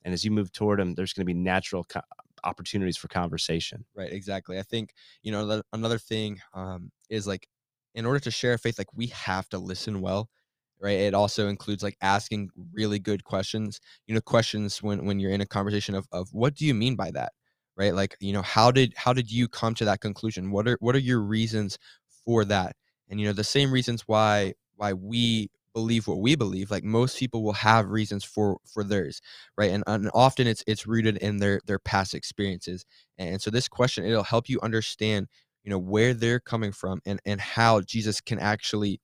and 0.03 0.13
as 0.13 0.23
you 0.23 0.31
move 0.31 0.51
toward 0.51 0.79
them 0.79 0.93
there's 0.93 1.13
going 1.13 1.25
to 1.25 1.33
be 1.33 1.37
natural 1.37 1.83
co- 1.83 2.01
opportunities 2.43 2.97
for 2.97 3.07
conversation 3.07 3.85
right 3.95 4.13
exactly 4.13 4.57
i 4.59 4.63
think 4.63 4.93
you 5.23 5.31
know 5.31 5.61
another 5.73 5.97
thing 5.99 6.39
um, 6.53 6.91
is 7.09 7.27
like 7.27 7.47
in 7.95 8.05
order 8.05 8.19
to 8.19 8.31
share 8.31 8.57
faith 8.57 8.77
like 8.77 8.93
we 8.93 9.07
have 9.07 9.49
to 9.49 9.57
listen 9.57 10.01
well 10.01 10.29
right? 10.79 10.99
It 10.99 11.13
also 11.13 11.47
includes 11.47 11.83
like 11.83 11.97
asking 12.01 12.49
really 12.73 12.99
good 12.99 13.23
questions 13.23 13.79
you 14.07 14.15
know 14.15 14.21
questions 14.21 14.81
when 14.83 15.05
when 15.05 15.19
you're 15.19 15.31
in 15.31 15.41
a 15.41 15.45
conversation 15.45 15.95
of, 15.95 16.07
of 16.11 16.29
what 16.31 16.55
do 16.55 16.65
you 16.65 16.73
mean 16.73 16.95
by 16.95 17.11
that? 17.11 17.33
right? 17.77 17.93
Like 17.93 18.17
you 18.19 18.33
know 18.33 18.41
how 18.41 18.71
did 18.71 18.93
how 18.97 19.13
did 19.13 19.31
you 19.31 19.47
come 19.47 19.73
to 19.75 19.85
that 19.85 20.01
conclusion? 20.01 20.51
What 20.51 20.67
are 20.67 20.77
what 20.79 20.95
are 20.95 20.99
your 20.99 21.19
reasons 21.21 21.77
for 22.25 22.43
that? 22.45 22.75
And 23.09 23.19
you 23.19 23.27
know 23.27 23.33
the 23.33 23.43
same 23.43 23.71
reasons 23.71 24.03
why 24.07 24.53
why 24.75 24.93
we 24.93 25.49
believe 25.73 26.07
what 26.07 26.19
we 26.19 26.35
believe 26.35 26.71
like 26.71 26.83
most 26.83 27.19
people 27.19 27.43
will 27.43 27.53
have 27.53 27.87
reasons 27.89 28.23
for 28.23 28.57
for 28.65 28.83
theirs 28.83 29.21
right? 29.57 29.69
And, 29.71 29.83
and 29.87 30.09
often 30.13 30.47
it's 30.47 30.63
it's 30.67 30.87
rooted 30.87 31.17
in 31.17 31.37
their 31.37 31.61
their 31.67 31.79
past 31.79 32.15
experiences. 32.15 32.85
And 33.17 33.41
so 33.41 33.51
this 33.51 33.67
question 33.67 34.05
it'll 34.05 34.23
help 34.23 34.49
you 34.49 34.59
understand 34.61 35.27
you 35.63 35.69
know 35.71 35.79
where 35.79 36.13
they're 36.13 36.39
coming 36.39 36.71
from 36.71 37.01
and 37.05 37.19
and 37.25 37.41
how 37.41 37.81
jesus 37.81 38.21
can 38.21 38.39
actually 38.39 39.01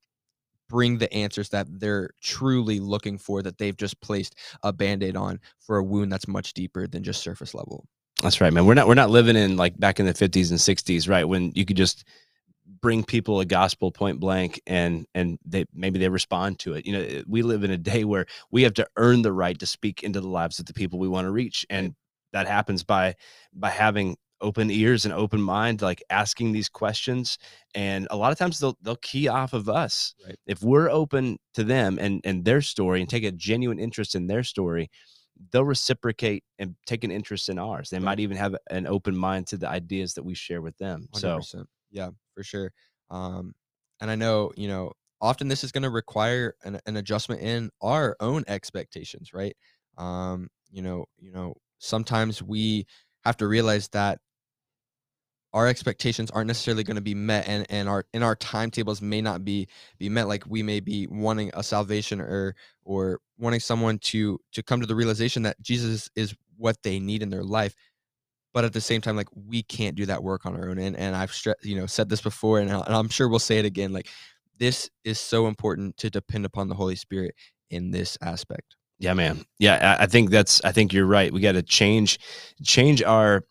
bring 0.73 0.97
the 0.97 1.13
answers 1.13 1.49
that 1.49 1.67
they're 1.69 2.09
truly 2.19 2.79
looking 2.79 3.19
for 3.19 3.43
that 3.43 3.59
they've 3.59 3.77
just 3.77 4.01
placed 4.01 4.35
a 4.63 4.73
band-aid 4.73 5.15
on 5.15 5.39
for 5.59 5.77
a 5.77 5.83
wound 5.83 6.11
that's 6.11 6.27
much 6.27 6.55
deeper 6.55 6.87
than 6.87 7.03
just 7.03 7.21
surface 7.21 7.53
level. 7.53 7.85
That's 8.23 8.41
right 8.41 8.51
man. 8.51 8.65
We're 8.65 8.73
not 8.73 8.87
we're 8.87 8.95
not 8.95 9.11
living 9.11 9.35
in 9.35 9.55
like 9.55 9.79
back 9.79 9.99
in 9.99 10.07
the 10.07 10.15
50s 10.15 10.49
and 10.49 10.59
60s 10.59 11.07
right 11.07 11.25
when 11.25 11.51
you 11.53 11.63
could 11.63 11.77
just 11.77 12.05
bring 12.81 13.03
people 13.03 13.39
a 13.39 13.45
gospel 13.45 13.91
point 13.91 14.19
blank 14.19 14.59
and 14.65 15.05
and 15.13 15.37
they 15.45 15.65
maybe 15.75 15.99
they 15.99 16.09
respond 16.09 16.57
to 16.59 16.73
it. 16.73 16.87
You 16.87 16.93
know 16.93 17.01
eh, 17.01 17.23
we 17.27 17.43
live 17.43 17.63
in 17.63 17.69
a 17.69 17.77
day 17.77 18.03
where 18.03 18.25
we 18.49 18.63
have 18.63 18.73
to 18.73 18.87
earn 18.97 19.21
the 19.21 19.31
right 19.31 19.59
to 19.59 19.67
speak 19.67 20.01
into 20.01 20.21
the 20.21 20.27
lives 20.27 20.57
of 20.57 20.65
the 20.65 20.73
people 20.73 20.97
we 20.97 21.07
want 21.07 21.25
to 21.25 21.31
reach 21.31 21.67
and 21.69 21.93
that 22.31 22.47
happens 22.47 22.83
by 22.83 23.13
by 23.53 23.69
having 23.69 24.17
open 24.41 24.69
ears 24.69 25.05
and 25.05 25.13
open 25.13 25.41
mind 25.41 25.81
like 25.81 26.03
asking 26.09 26.51
these 26.51 26.67
questions 26.67 27.37
and 27.75 28.07
a 28.11 28.17
lot 28.17 28.31
of 28.31 28.37
times 28.37 28.59
they'll 28.59 28.77
they'll 28.81 28.95
key 28.97 29.27
off 29.27 29.53
of 29.53 29.69
us 29.69 30.15
right. 30.25 30.35
if 30.45 30.61
we're 30.61 30.89
open 30.89 31.37
to 31.53 31.63
them 31.63 31.97
and 31.99 32.19
and 32.25 32.43
their 32.43 32.61
story 32.61 32.99
and 32.99 33.09
take 33.09 33.23
a 33.23 33.31
genuine 33.31 33.79
interest 33.79 34.15
in 34.15 34.27
their 34.27 34.43
story 34.43 34.89
they'll 35.51 35.63
reciprocate 35.63 36.43
and 36.59 36.75
take 36.85 37.03
an 37.03 37.11
interest 37.11 37.47
in 37.47 37.57
ours 37.57 37.89
they 37.89 37.97
right. 37.97 38.05
might 38.05 38.19
even 38.19 38.35
have 38.35 38.55
an 38.69 38.85
open 38.85 39.15
mind 39.15 39.47
to 39.47 39.55
the 39.55 39.69
ideas 39.69 40.13
that 40.13 40.23
we 40.23 40.33
share 40.33 40.61
with 40.61 40.77
them 40.77 41.07
100%. 41.13 41.45
so 41.45 41.65
yeah, 41.93 42.09
for 42.33 42.43
sure. 42.43 42.73
Um, 43.09 43.53
and 44.01 44.11
I 44.11 44.15
know, 44.15 44.51
you 44.57 44.67
know, 44.67 44.91
often 45.21 45.47
this 45.47 45.63
is 45.63 45.71
going 45.71 45.83
to 45.83 45.89
require 45.89 46.55
an, 46.65 46.79
an 46.85 46.97
adjustment 46.97 47.41
in 47.41 47.69
our 47.81 48.17
own 48.19 48.43
expectations, 48.47 49.31
right? 49.33 49.55
Um, 49.97 50.49
you 50.71 50.81
know, 50.81 51.05
you 51.17 51.31
know, 51.31 51.53
sometimes 51.77 52.43
we 52.43 52.85
have 53.23 53.37
to 53.37 53.47
realize 53.47 53.87
that 53.89 54.19
our 55.53 55.67
expectations 55.67 56.31
aren't 56.31 56.47
necessarily 56.47 56.83
going 56.83 56.95
to 56.95 57.01
be 57.01 57.13
met 57.13 57.47
and, 57.47 57.65
and 57.69 57.87
our 57.87 58.05
in 58.13 58.23
our 58.23 58.35
timetables 58.35 59.01
may 59.01 59.21
not 59.21 59.45
be 59.45 59.67
be 59.99 60.09
met 60.09 60.27
like 60.27 60.43
we 60.47 60.63
may 60.63 60.79
be 60.79 61.07
wanting 61.07 61.51
a 61.53 61.63
salvation 61.63 62.19
or 62.19 62.55
or 62.83 63.19
wanting 63.37 63.59
someone 63.59 63.99
to 63.99 64.39
to 64.51 64.63
come 64.63 64.81
to 64.81 64.87
the 64.87 64.95
realization 64.95 65.43
that 65.43 65.59
jesus 65.61 66.09
is 66.15 66.35
what 66.57 66.81
they 66.83 66.99
need 66.99 67.21
in 67.21 67.29
their 67.29 67.43
life 67.43 67.75
but 68.53 68.65
at 68.65 68.73
the 68.73 68.81
same 68.81 69.01
time 69.01 69.15
like 69.15 69.29
we 69.33 69.63
can't 69.63 69.95
do 69.95 70.05
that 70.05 70.23
work 70.23 70.45
on 70.45 70.55
our 70.55 70.69
own 70.69 70.77
and, 70.79 70.95
and 70.97 71.15
i've 71.15 71.35
you 71.61 71.75
know 71.75 71.85
said 71.85 72.09
this 72.09 72.21
before 72.21 72.59
and, 72.59 72.69
and 72.69 72.83
i'm 72.87 73.09
sure 73.09 73.29
we'll 73.29 73.39
say 73.39 73.59
it 73.59 73.65
again 73.65 73.93
like 73.93 74.09
this 74.59 74.89
is 75.03 75.19
so 75.19 75.47
important 75.47 75.95
to 75.97 76.09
depend 76.09 76.45
upon 76.45 76.67
the 76.67 76.75
holy 76.75 76.95
spirit 76.95 77.35
in 77.69 77.91
this 77.91 78.17
aspect 78.21 78.75
yeah 78.99 79.13
man 79.13 79.43
yeah 79.59 79.97
i, 79.99 80.03
I 80.03 80.05
think 80.07 80.29
that's 80.29 80.63
i 80.63 80.71
think 80.71 80.93
you're 80.93 81.05
right 81.05 81.33
we 81.33 81.41
got 81.41 81.53
to 81.53 81.63
change 81.63 82.19
change 82.63 83.01
our 83.01 83.43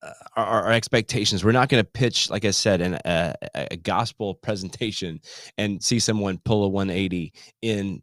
uh, 0.00 0.12
our, 0.36 0.62
our, 0.62 0.72
expectations. 0.72 1.44
We're 1.44 1.50
not 1.50 1.68
going 1.68 1.82
to 1.82 1.90
pitch, 1.90 2.30
like 2.30 2.44
I 2.44 2.52
said, 2.52 2.80
in 2.80 2.94
a, 3.04 3.34
a, 3.52 3.76
gospel 3.76 4.32
presentation 4.32 5.18
and 5.56 5.82
see 5.82 5.98
someone 5.98 6.38
pull 6.38 6.62
a 6.62 6.68
180 6.68 7.32
in 7.62 8.00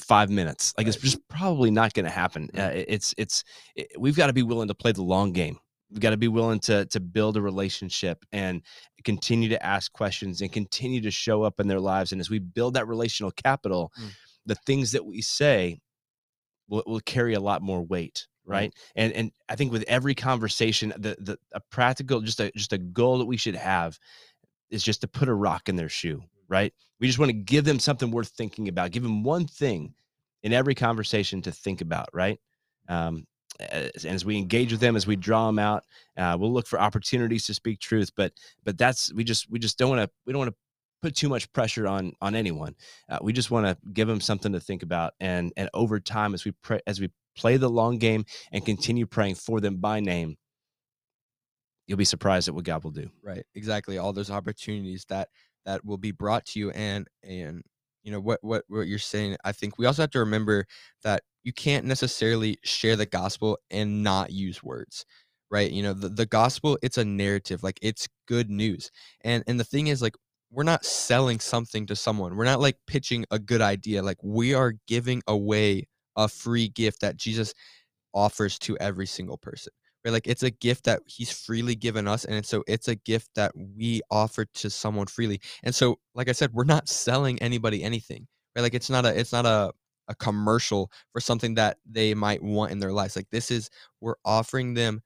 five 0.00 0.30
minutes. 0.30 0.74
Like 0.76 0.86
right. 0.86 0.94
it's 0.94 1.02
just 1.02 1.28
probably 1.28 1.70
not 1.70 1.94
going 1.94 2.04
to 2.04 2.10
happen. 2.10 2.50
Uh, 2.56 2.70
it's 2.72 3.14
it's 3.18 3.44
it, 3.74 3.88
we've 3.98 4.16
got 4.16 4.28
to 4.28 4.32
be 4.32 4.42
willing 4.42 4.68
to 4.68 4.74
play 4.74 4.92
the 4.92 5.02
long 5.02 5.32
game. 5.32 5.58
We've 5.90 6.00
got 6.00 6.10
to 6.10 6.16
be 6.16 6.28
willing 6.28 6.60
to 6.60 6.86
to 6.86 7.00
build 7.00 7.36
a 7.36 7.42
relationship 7.42 8.24
and 8.32 8.62
continue 9.04 9.48
to 9.50 9.64
ask 9.64 9.92
questions 9.92 10.40
and 10.40 10.52
continue 10.52 11.00
to 11.02 11.10
show 11.10 11.42
up 11.42 11.60
in 11.60 11.68
their 11.68 11.80
lives. 11.80 12.12
And 12.12 12.20
as 12.20 12.30
we 12.30 12.38
build 12.38 12.74
that 12.74 12.88
relational 12.88 13.32
capital, 13.32 13.92
mm. 14.00 14.10
The 14.46 14.54
things 14.54 14.92
that 14.92 15.04
we 15.04 15.20
say 15.20 15.80
will, 16.68 16.82
will 16.86 17.00
carry 17.00 17.34
a 17.34 17.40
lot 17.40 17.62
more 17.62 17.82
weight 17.82 18.26
right 18.44 18.74
and 18.96 19.12
and 19.12 19.30
i 19.48 19.54
think 19.54 19.70
with 19.70 19.84
every 19.86 20.14
conversation 20.14 20.92
the 20.96 21.16
the 21.20 21.38
a 21.52 21.60
practical 21.70 22.20
just 22.20 22.40
a 22.40 22.50
just 22.56 22.72
a 22.72 22.78
goal 22.78 23.18
that 23.18 23.26
we 23.26 23.36
should 23.36 23.54
have 23.54 23.98
is 24.70 24.82
just 24.82 25.00
to 25.02 25.06
put 25.06 25.28
a 25.28 25.34
rock 25.34 25.68
in 25.68 25.76
their 25.76 25.88
shoe 25.88 26.22
right? 26.52 26.74
We 27.00 27.06
just 27.06 27.18
want 27.18 27.30
to 27.30 27.32
give 27.32 27.64
them 27.64 27.78
something 27.78 28.10
worth 28.10 28.28
thinking 28.28 28.68
about. 28.68 28.90
Give 28.90 29.02
them 29.02 29.24
one 29.24 29.46
thing 29.46 29.94
in 30.42 30.52
every 30.52 30.74
conversation 30.74 31.40
to 31.42 31.50
think 31.50 31.80
about, 31.80 32.10
right? 32.12 32.38
Um, 32.88 33.26
as, 33.58 34.04
as, 34.04 34.24
we 34.24 34.36
engage 34.36 34.70
with 34.70 34.80
them, 34.80 34.94
as 34.94 35.06
we 35.06 35.16
draw 35.16 35.46
them 35.46 35.58
out, 35.58 35.84
uh, 36.18 36.36
we'll 36.38 36.52
look 36.52 36.66
for 36.66 36.78
opportunities 36.78 37.46
to 37.46 37.54
speak 37.54 37.80
truth. 37.80 38.10
But 38.14 38.32
but 38.64 38.76
that's 38.76 39.12
we 39.14 39.24
just 39.24 39.50
we 39.50 39.58
just 39.58 39.78
don't 39.78 39.88
want 39.88 40.02
to 40.02 40.10
we 40.26 40.32
don't 40.32 40.40
want 40.40 40.50
to 40.50 40.56
put 41.02 41.16
too 41.16 41.28
much 41.28 41.52
pressure 41.52 41.86
on 41.86 42.12
on 42.20 42.34
anyone. 42.34 42.74
Uh, 43.08 43.18
we 43.22 43.32
just 43.32 43.50
want 43.50 43.66
to 43.66 43.76
give 43.92 44.08
them 44.08 44.20
something 44.20 44.52
to 44.52 44.60
think 44.60 44.82
about, 44.82 45.14
and 45.20 45.52
and 45.56 45.68
over 45.74 46.00
time, 46.00 46.34
as 46.34 46.44
we 46.44 46.52
pray, 46.62 46.80
as 46.86 47.00
we 47.00 47.10
play 47.36 47.56
the 47.56 47.68
long 47.68 47.98
game 47.98 48.24
and 48.52 48.64
continue 48.64 49.06
praying 49.06 49.34
for 49.34 49.60
them 49.60 49.76
by 49.76 50.00
name, 50.00 50.36
you'll 51.86 51.98
be 51.98 52.04
surprised 52.04 52.48
at 52.48 52.54
what 52.54 52.64
God 52.64 52.84
will 52.84 52.90
do. 52.90 53.10
Right, 53.22 53.44
exactly. 53.54 53.98
All 53.98 54.12
those 54.12 54.30
opportunities 54.30 55.04
that 55.08 55.28
that 55.64 55.84
will 55.84 55.98
be 55.98 56.12
brought 56.12 56.44
to 56.46 56.58
you 56.58 56.70
and 56.70 57.06
and 57.22 57.62
you 58.02 58.10
know 58.10 58.20
what 58.20 58.38
what 58.42 58.64
what 58.68 58.86
you're 58.86 58.98
saying 58.98 59.36
i 59.44 59.52
think 59.52 59.78
we 59.78 59.86
also 59.86 60.02
have 60.02 60.10
to 60.10 60.18
remember 60.18 60.66
that 61.02 61.22
you 61.44 61.52
can't 61.52 61.84
necessarily 61.84 62.58
share 62.64 62.96
the 62.96 63.06
gospel 63.06 63.58
and 63.70 64.02
not 64.02 64.32
use 64.32 64.62
words 64.62 65.04
right 65.50 65.70
you 65.70 65.82
know 65.82 65.92
the, 65.92 66.08
the 66.08 66.26
gospel 66.26 66.78
it's 66.82 66.98
a 66.98 67.04
narrative 67.04 67.62
like 67.62 67.78
it's 67.82 68.08
good 68.26 68.50
news 68.50 68.90
and 69.22 69.44
and 69.46 69.60
the 69.60 69.64
thing 69.64 69.86
is 69.86 70.02
like 70.02 70.14
we're 70.52 70.64
not 70.64 70.84
selling 70.84 71.40
something 71.40 71.86
to 71.86 71.96
someone. 71.96 72.36
We're 72.36 72.44
not 72.44 72.60
like 72.60 72.76
pitching 72.86 73.24
a 73.30 73.38
good 73.38 73.62
idea. 73.62 74.02
Like 74.02 74.18
we 74.22 74.54
are 74.54 74.74
giving 74.86 75.22
away 75.26 75.88
a 76.16 76.28
free 76.28 76.68
gift 76.68 77.00
that 77.00 77.16
jesus 77.16 77.54
offers 78.14 78.58
to 78.58 78.76
every 78.78 79.06
single 79.06 79.38
person 79.38 79.72
right? 80.04 80.12
Like 80.12 80.26
it's 80.26 80.42
a 80.42 80.50
gift 80.50 80.84
that 80.84 81.00
he's 81.06 81.30
freely 81.30 81.74
given 81.74 82.08
us 82.08 82.24
and 82.24 82.44
so 82.44 82.64
it's 82.66 82.88
a 82.88 82.96
gift 82.96 83.30
that 83.36 83.52
we 83.56 84.02
offer 84.10 84.44
to 84.54 84.70
someone 84.70 85.06
freely. 85.06 85.40
And 85.62 85.74
so 85.74 85.98
like 86.14 86.28
i 86.28 86.32
said 86.32 86.52
we're 86.52 86.64
not 86.64 86.88
selling 86.88 87.40
anybody 87.40 87.82
anything 87.82 88.26
right? 88.56 88.62
Like 88.62 88.74
it's 88.74 88.90
not 88.90 89.06
a 89.06 89.18
it's 89.18 89.32
not 89.32 89.46
a 89.46 89.72
a 90.08 90.14
commercial 90.16 90.90
for 91.12 91.20
something 91.20 91.54
that 91.54 91.78
they 91.88 92.12
might 92.14 92.42
want 92.42 92.72
in 92.72 92.80
their 92.80 92.92
lives. 92.92 93.16
Like 93.16 93.30
this 93.30 93.50
is 93.50 93.70
we're 94.00 94.16
offering 94.24 94.74
them 94.74 95.00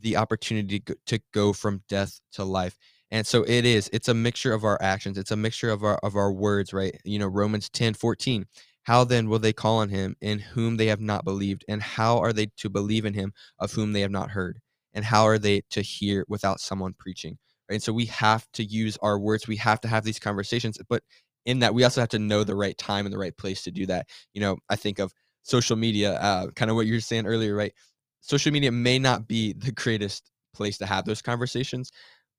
the 0.00 0.16
opportunity 0.16 0.82
to 1.06 1.20
go 1.32 1.52
from 1.52 1.82
death 1.88 2.20
to 2.32 2.44
life 2.44 2.76
and 3.10 3.26
so 3.26 3.42
it 3.44 3.64
is 3.64 3.88
it's 3.92 4.08
a 4.08 4.14
mixture 4.14 4.52
of 4.52 4.64
our 4.64 4.80
actions 4.82 5.18
it's 5.18 5.30
a 5.30 5.36
mixture 5.36 5.70
of 5.70 5.84
our 5.84 5.98
of 6.02 6.16
our 6.16 6.32
words 6.32 6.72
right 6.72 7.00
you 7.04 7.18
know 7.18 7.26
romans 7.26 7.68
10 7.68 7.94
14 7.94 8.46
how 8.82 9.04
then 9.04 9.28
will 9.28 9.38
they 9.38 9.52
call 9.52 9.78
on 9.78 9.88
him 9.88 10.16
in 10.20 10.38
whom 10.38 10.76
they 10.76 10.86
have 10.86 11.00
not 11.00 11.24
believed? 11.24 11.64
And 11.66 11.82
how 11.82 12.18
are 12.18 12.32
they 12.32 12.46
to 12.58 12.70
believe 12.70 13.04
in 13.04 13.14
him 13.14 13.32
of 13.58 13.72
whom 13.72 13.92
they 13.92 14.00
have 14.02 14.12
not 14.12 14.30
heard? 14.30 14.60
And 14.94 15.04
how 15.04 15.24
are 15.24 15.38
they 15.38 15.62
to 15.70 15.82
hear 15.82 16.24
without 16.28 16.60
someone 16.60 16.94
preaching? 16.96 17.36
right? 17.68 17.74
And 17.74 17.82
so 17.82 17.92
we 17.92 18.04
have 18.06 18.46
to 18.52 18.62
use 18.64 18.96
our 19.02 19.18
words. 19.18 19.48
We 19.48 19.56
have 19.56 19.80
to 19.80 19.88
have 19.88 20.04
these 20.04 20.20
conversations, 20.20 20.78
but 20.88 21.02
in 21.44 21.58
that 21.60 21.74
we 21.74 21.82
also 21.82 22.00
have 22.00 22.10
to 22.10 22.18
know 22.20 22.44
the 22.44 22.54
right 22.54 22.78
time 22.78 23.06
and 23.06 23.12
the 23.12 23.18
right 23.18 23.36
place 23.36 23.62
to 23.64 23.72
do 23.72 23.86
that. 23.86 24.06
You 24.34 24.40
know, 24.40 24.56
I 24.68 24.76
think 24.76 25.00
of 25.00 25.12
social 25.42 25.76
media, 25.76 26.14
uh, 26.14 26.50
kind 26.52 26.70
of 26.70 26.76
what 26.76 26.86
you 26.86 26.94
were 26.94 27.00
saying 27.00 27.26
earlier, 27.26 27.54
right? 27.56 27.72
Social 28.20 28.52
media 28.52 28.72
may 28.72 28.98
not 28.98 29.28
be 29.28 29.52
the 29.52 29.72
greatest 29.72 30.30
place 30.54 30.78
to 30.78 30.86
have 30.86 31.04
those 31.04 31.22
conversations, 31.22 31.90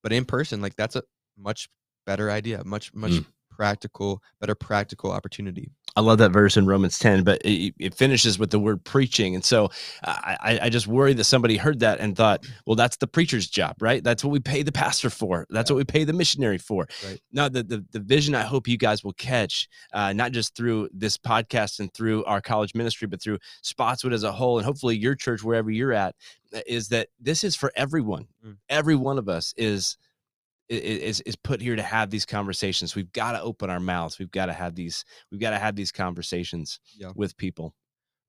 but 0.03 0.11
in 0.11 0.25
person, 0.25 0.61
like 0.61 0.75
that's 0.75 0.95
a 0.95 1.03
much 1.37 1.69
better 2.05 2.31
idea, 2.31 2.63
much 2.65 2.93
much 2.93 3.11
mm. 3.11 3.25
practical, 3.51 4.21
better 4.39 4.55
practical 4.55 5.11
opportunity. 5.11 5.71
I 5.97 6.01
love 6.01 6.19
that 6.19 6.29
verse 6.29 6.57
in 6.57 6.67
Romans 6.67 6.99
10, 6.99 7.23
but 7.23 7.41
it, 7.43 7.73
it 7.79 7.95
finishes 7.95 8.37
with 8.37 8.51
the 8.51 8.59
word 8.59 8.83
preaching. 8.83 9.33
And 9.33 9.43
so 9.43 9.71
I, 10.03 10.59
I, 10.61 10.69
just 10.69 10.85
worry 10.85 11.13
that 11.13 11.23
somebody 11.23 11.57
heard 11.57 11.79
that 11.79 11.99
and 11.99 12.15
thought, 12.15 12.45
well, 12.67 12.75
that's 12.75 12.97
the 12.97 13.07
preacher's 13.07 13.47
job, 13.47 13.77
right? 13.81 14.03
That's 14.03 14.23
what 14.23 14.29
we 14.29 14.39
pay 14.39 14.61
the 14.61 14.71
pastor 14.71 15.09
for. 15.09 15.47
That's 15.49 15.71
yeah. 15.71 15.73
what 15.73 15.79
we 15.79 15.85
pay 15.85 16.03
the 16.03 16.13
missionary 16.13 16.59
for. 16.59 16.87
Right. 17.03 17.19
Now, 17.31 17.49
the, 17.49 17.63
the, 17.63 17.83
the 17.93 17.99
vision 17.99 18.35
I 18.35 18.43
hope 18.43 18.67
you 18.67 18.77
guys 18.77 19.03
will 19.03 19.13
catch, 19.13 19.67
uh, 19.91 20.13
not 20.13 20.33
just 20.33 20.55
through 20.55 20.89
this 20.93 21.17
podcast 21.17 21.79
and 21.79 21.91
through 21.95 22.23
our 22.25 22.41
college 22.41 22.75
ministry, 22.75 23.07
but 23.07 23.19
through 23.19 23.39
Spotswood 23.63 24.13
as 24.13 24.23
a 24.23 24.31
whole, 24.31 24.59
and 24.59 24.65
hopefully 24.67 24.95
your 24.95 25.15
church, 25.15 25.43
wherever 25.43 25.71
you're 25.71 25.93
at, 25.93 26.13
is 26.67 26.89
that 26.89 27.07
this 27.19 27.43
is 27.43 27.55
for 27.55 27.71
everyone. 27.75 28.27
Mm. 28.45 28.57
Every 28.69 28.95
one 28.95 29.17
of 29.17 29.27
us 29.27 29.51
is 29.57 29.97
is 30.69 31.21
is 31.21 31.35
put 31.35 31.61
here 31.61 31.75
to 31.75 31.83
have 31.83 32.09
these 32.09 32.25
conversations. 32.25 32.95
We've 32.95 33.11
got 33.11 33.33
to 33.33 33.41
open 33.41 33.69
our 33.69 33.79
mouths. 33.79 34.19
We've 34.19 34.31
got 34.31 34.47
to 34.47 34.53
have 34.53 34.75
these. 34.75 35.05
We've 35.31 35.41
got 35.41 35.51
to 35.51 35.59
have 35.59 35.75
these 35.75 35.91
conversations 35.91 36.79
yeah. 36.97 37.11
with 37.15 37.37
people. 37.37 37.73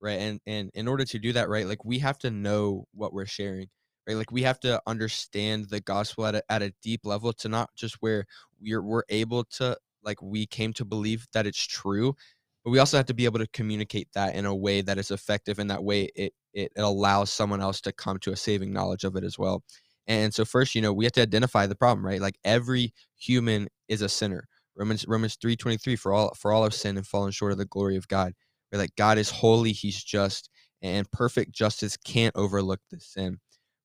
Right, 0.01 0.19
and 0.19 0.39
and 0.47 0.71
in 0.73 0.87
order 0.87 1.03
to 1.05 1.19
do 1.19 1.33
that, 1.33 1.49
right, 1.49 1.67
like 1.67 1.83
we 1.83 1.99
have 1.99 2.17
to 2.19 2.31
know 2.31 2.85
what 2.93 3.13
we're 3.13 3.25
sharing. 3.25 3.67
Right, 4.07 4.15
like 4.15 4.31
we 4.31 4.43
have 4.43 4.59
to 4.61 4.81
understand 4.87 5.69
the 5.69 5.81
gospel 5.81 6.25
at 6.25 6.35
a, 6.35 6.43
at 6.49 6.61
a 6.61 6.73
deep 6.81 7.01
level 7.03 7.33
to 7.33 7.49
not 7.49 7.69
just 7.75 7.95
where 7.99 8.25
we're 8.61 8.81
we're 8.81 9.03
able 9.09 9.43
to 9.57 9.77
like 10.03 10.21
we 10.21 10.45
came 10.45 10.73
to 10.73 10.85
believe 10.85 11.27
that 11.33 11.45
it's 11.45 11.67
true, 11.67 12.15
but 12.63 12.71
we 12.71 12.79
also 12.79 12.97
have 12.97 13.05
to 13.07 13.13
be 13.13 13.25
able 13.25 13.39
to 13.39 13.47
communicate 13.47 14.07
that 14.13 14.35
in 14.35 14.45
a 14.45 14.55
way 14.55 14.81
that 14.81 14.97
is 14.97 15.11
effective. 15.11 15.59
And 15.59 15.69
that 15.69 15.83
way, 15.83 16.09
it 16.15 16.33
it, 16.53 16.71
it 16.75 16.81
allows 16.81 17.31
someone 17.31 17.61
else 17.61 17.81
to 17.81 17.91
come 17.91 18.17
to 18.19 18.31
a 18.31 18.37
saving 18.37 18.71
knowledge 18.71 19.03
of 19.03 19.15
it 19.17 19.23
as 19.25 19.37
well. 19.37 19.63
And 20.09 20.33
so 20.33 20.45
first, 20.45 20.75
you 20.75 20.81
know, 20.81 20.93
we 20.93 21.05
have 21.05 21.13
to 21.13 21.23
identify 21.23 21.67
the 21.67 21.75
problem, 21.75 22.05
right? 22.05 22.21
Like 22.21 22.39
every 22.45 22.93
human 23.17 23.69
is 23.89 24.01
a 24.03 24.09
sinner. 24.09 24.47
Romans 24.77 25.05
Romans 25.07 25.37
3:23 25.37 25.97
for 25.97 26.13
all 26.13 26.35
for 26.35 26.53
all 26.53 26.63
have 26.65 26.75
sinned 26.75 26.97
and 26.99 27.07
fallen 27.07 27.31
short 27.31 27.53
of 27.53 27.59
the 27.59 27.65
glory 27.65 27.97
of 27.97 28.09
God. 28.09 28.33
Right? 28.73 28.79
Like 28.79 28.95
God 28.97 29.17
is 29.19 29.29
holy, 29.31 29.73
he's 29.73 30.03
just, 30.03 30.49
and 30.81 31.09
perfect 31.11 31.53
justice 31.53 31.97
can't 31.97 32.35
overlook 32.37 32.81
the 32.91 32.99
sin. 32.99 33.39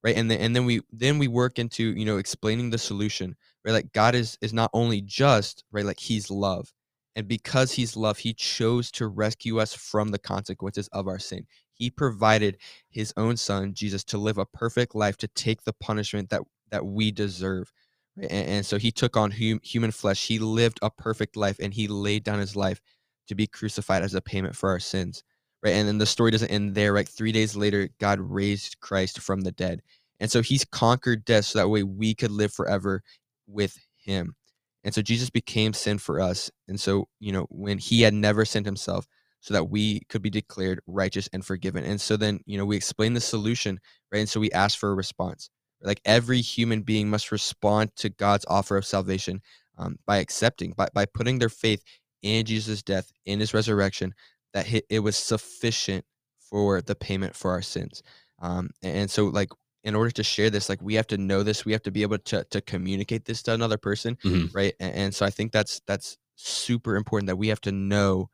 Right? 0.05 0.17
And 0.17 0.31
then 0.31 0.41
and 0.41 0.57
then 0.57 0.67
we 0.67 0.83
then 0.93 1.19
we 1.19 1.29
work 1.29 1.59
into, 1.59 1.95
you 1.97 2.05
know, 2.07 2.19
explaining 2.19 2.71
the 2.71 2.79
solution. 2.79 3.37
Right? 3.65 3.73
Like 3.73 3.93
God 3.93 4.15
is 4.15 4.39
is 4.43 4.53
not 4.55 4.71
only 4.75 5.01
just, 5.03 5.65
right? 5.73 5.85
Like 5.87 6.01
he's 6.01 6.31
love. 6.31 6.73
And 7.17 7.29
because 7.29 7.73
he's 7.73 7.97
love, 7.97 8.19
he 8.19 8.35
chose 8.35 8.91
to 8.93 9.07
rescue 9.09 9.61
us 9.61 9.75
from 9.75 10.11
the 10.11 10.19
consequences 10.19 10.89
of 10.93 11.07
our 11.09 11.19
sin. 11.21 11.47
He 11.75 11.91
provided 11.91 12.59
his 12.89 13.13
own 13.17 13.37
son, 13.37 13.75
Jesus, 13.75 14.05
to 14.05 14.19
live 14.19 14.39
a 14.39 14.47
perfect 14.47 14.95
life, 14.95 15.17
to 15.19 15.29
take 15.29 15.65
the 15.65 15.73
punishment 15.73 16.31
that, 16.31 16.43
that 16.71 16.87
we 16.87 17.11
deserve. 17.11 17.73
And, 18.17 18.31
and 18.31 18.67
so 18.67 18.79
he 18.79 18.91
took 18.91 19.17
on 19.17 19.33
hum, 19.33 19.61
human 19.63 19.91
flesh. 19.91 20.27
He 20.27 20.39
lived 20.39 20.79
a 20.83 20.91
perfect 20.91 21.37
life 21.37 21.59
and 21.61 21.75
he 21.75 21.89
laid 21.89 22.25
down 22.25 22.39
his 22.39 22.57
life 22.57 22.81
to 23.29 23.35
be 23.35 23.47
crucified 23.47 24.03
as 24.03 24.15
a 24.15 24.21
payment 24.21 24.57
for 24.57 24.71
our 24.71 24.81
sins. 24.81 25.23
Right. 25.63 25.75
And 25.75 25.89
then 25.89 25.99
the 25.99 26.07
story 26.07 26.31
doesn't 26.31 26.51
end 26.51 26.75
there. 26.75 26.93
Right. 26.93 27.09
Three 27.09 27.33
days 27.33 27.57
later, 27.57 27.89
God 27.99 28.21
raised 28.21 28.81
Christ 28.81 29.21
from 29.21 29.41
the 29.41 29.53
dead. 29.53 29.83
And 30.21 30.31
so 30.31 30.43
he's 30.43 30.65
conquered 30.65 31.25
death 31.25 31.47
so 31.47 31.59
that 31.59 31.69
way 31.69 31.83
we 31.83 32.15
could 32.15 32.31
live 32.31 32.53
forever 32.53 33.03
with 33.47 33.79
him. 33.97 34.37
And 34.85 34.95
so 34.95 35.01
Jesus 35.01 35.31
became 35.31 35.73
sin 35.73 35.99
for 35.99 36.21
us. 36.21 36.51
And 36.69 36.79
so, 36.79 37.09
you 37.19 37.33
know, 37.33 37.47
when 37.49 37.79
he 37.79 38.03
had 38.03 38.13
never 38.13 38.45
sinned 38.45 38.67
himself, 38.67 39.07
so 39.45 39.53
that 39.53 39.69
we 39.69 40.01
could 40.09 40.23
be 40.23 40.31
declared 40.31 40.81
righteous 40.87 41.29
and 41.35 41.45
forgiven. 41.45 41.85
And 41.85 42.01
so 42.01 42.17
then, 42.17 42.41
you 42.47 42.57
know, 42.57 42.65
we 42.65 42.77
explain 42.77 43.13
the 43.13 43.21
solution, 43.21 43.79
right? 44.11 44.21
And 44.21 44.29
so 44.29 44.41
we 44.41 44.51
ask 44.53 44.79
for 44.79 44.91
a 44.91 44.95
response. 44.95 45.51
Like 45.83 46.01
every 46.07 46.41
human 46.41 46.81
being 46.81 47.11
must 47.11 47.31
respond 47.31 47.95
to 47.97 48.09
God's 48.09 48.47
offer 48.49 48.79
of 48.79 48.87
salvation 48.87 49.43
um, 49.77 49.97
by 50.07 50.17
accepting, 50.17 50.73
by, 50.75 50.89
by 50.95 51.05
putting 51.05 51.41
their 51.41 51.51
faith 51.51 51.85
in 52.23 52.47
Jesus' 52.47 52.83
death, 52.83 53.13
in 53.27 53.39
his 53.39 53.53
resurrection, 53.53 54.15
that 54.55 54.67
it 54.89 55.01
was 55.01 55.15
sufficient 55.15 56.07
for 56.39 56.81
the 56.81 56.95
payment 56.95 57.37
for 57.37 57.51
our 57.51 57.61
sins. 57.61 58.03
Um, 58.41 58.71
and 58.83 59.11
so, 59.11 59.27
like, 59.27 59.51
in 59.83 59.95
order 59.95 60.11
to 60.13 60.23
share 60.23 60.49
this, 60.49 60.71
like, 60.71 60.81
we 60.81 60.95
have 60.95 61.09
to 61.09 61.19
know 61.19 61.43
this. 61.43 61.67
We 61.67 61.73
have 61.73 61.83
to 61.83 61.91
be 61.91 62.01
able 62.01 62.17
to 62.17 62.45
to 62.45 62.63
communicate 62.63 63.27
this 63.27 63.43
to 63.43 63.53
another 63.53 63.77
person, 63.77 64.17
mm-hmm. 64.25 64.57
right? 64.57 64.73
And, 64.81 64.95
and 64.95 65.15
so, 65.15 65.27
I 65.27 65.31
think 65.31 65.53
that's 65.53 65.83
that's 65.87 66.17
super 66.37 66.97
important 66.97 67.27
that 67.27 67.37
we 67.37 67.49
have 67.49 67.61
to 67.61 67.73
know 67.73 68.31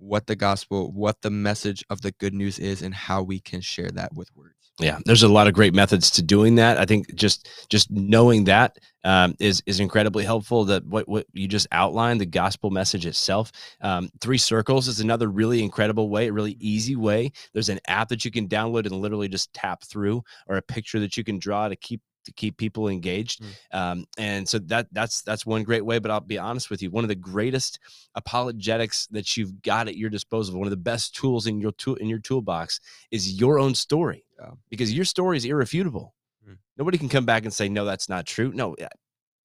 what 0.00 0.26
the 0.26 0.36
gospel, 0.36 0.90
what 0.92 1.20
the 1.22 1.30
message 1.30 1.84
of 1.90 2.00
the 2.00 2.12
good 2.12 2.34
news 2.34 2.58
is, 2.58 2.82
and 2.82 2.94
how 2.94 3.22
we 3.22 3.40
can 3.40 3.60
share 3.60 3.90
that 3.90 4.14
with 4.14 4.34
words. 4.34 4.54
Yeah, 4.80 4.98
there's 5.04 5.22
a 5.22 5.28
lot 5.28 5.46
of 5.46 5.52
great 5.52 5.74
methods 5.74 6.10
to 6.12 6.22
doing 6.22 6.54
that. 6.54 6.78
I 6.78 6.86
think 6.86 7.14
just 7.14 7.48
just 7.68 7.90
knowing 7.90 8.44
that 8.44 8.78
um, 9.04 9.34
is 9.38 9.62
is 9.66 9.78
incredibly 9.78 10.24
helpful. 10.24 10.64
That 10.64 10.86
what 10.86 11.06
what 11.06 11.26
you 11.32 11.46
just 11.48 11.66
outlined, 11.70 12.20
the 12.20 12.26
gospel 12.26 12.70
message 12.70 13.04
itself. 13.04 13.52
Um, 13.82 14.08
three 14.22 14.38
circles 14.38 14.88
is 14.88 15.00
another 15.00 15.28
really 15.28 15.62
incredible 15.62 16.08
way, 16.08 16.28
a 16.28 16.32
really 16.32 16.56
easy 16.60 16.96
way. 16.96 17.32
There's 17.52 17.68
an 17.68 17.80
app 17.88 18.08
that 18.08 18.24
you 18.24 18.30
can 18.30 18.48
download 18.48 18.86
and 18.86 18.94
literally 18.94 19.28
just 19.28 19.52
tap 19.52 19.84
through, 19.84 20.22
or 20.46 20.56
a 20.56 20.62
picture 20.62 21.00
that 21.00 21.16
you 21.16 21.24
can 21.24 21.38
draw 21.38 21.68
to 21.68 21.76
keep 21.76 22.00
to 22.24 22.32
keep 22.32 22.56
people 22.56 22.88
engaged. 22.88 23.42
Mm. 23.42 23.78
Um, 23.78 24.04
and 24.18 24.48
so 24.48 24.58
that 24.58 24.88
that's 24.92 25.22
that's 25.22 25.46
one 25.46 25.62
great 25.62 25.84
way. 25.84 25.98
But 25.98 26.10
I'll 26.10 26.20
be 26.20 26.38
honest 26.38 26.70
with 26.70 26.82
you, 26.82 26.90
one 26.90 27.04
of 27.04 27.08
the 27.08 27.14
greatest 27.14 27.78
apologetics 28.14 29.06
that 29.08 29.36
you've 29.36 29.62
got 29.62 29.88
at 29.88 29.96
your 29.96 30.10
disposal, 30.10 30.58
one 30.58 30.66
of 30.66 30.70
the 30.70 30.76
best 30.76 31.14
tools 31.14 31.46
in 31.46 31.60
your 31.60 31.72
tool 31.72 31.96
in 31.96 32.08
your 32.08 32.18
toolbox 32.18 32.80
is 33.10 33.40
your 33.40 33.58
own 33.58 33.74
story. 33.74 34.24
Yeah. 34.38 34.50
Because 34.68 34.92
your 34.92 35.04
story 35.04 35.36
is 35.36 35.44
irrefutable. 35.44 36.14
Mm. 36.48 36.58
Nobody 36.76 36.98
can 36.98 37.08
come 37.08 37.26
back 37.26 37.44
and 37.44 37.52
say, 37.52 37.68
no, 37.68 37.84
that's 37.84 38.08
not 38.08 38.26
true. 38.26 38.52
No, 38.54 38.76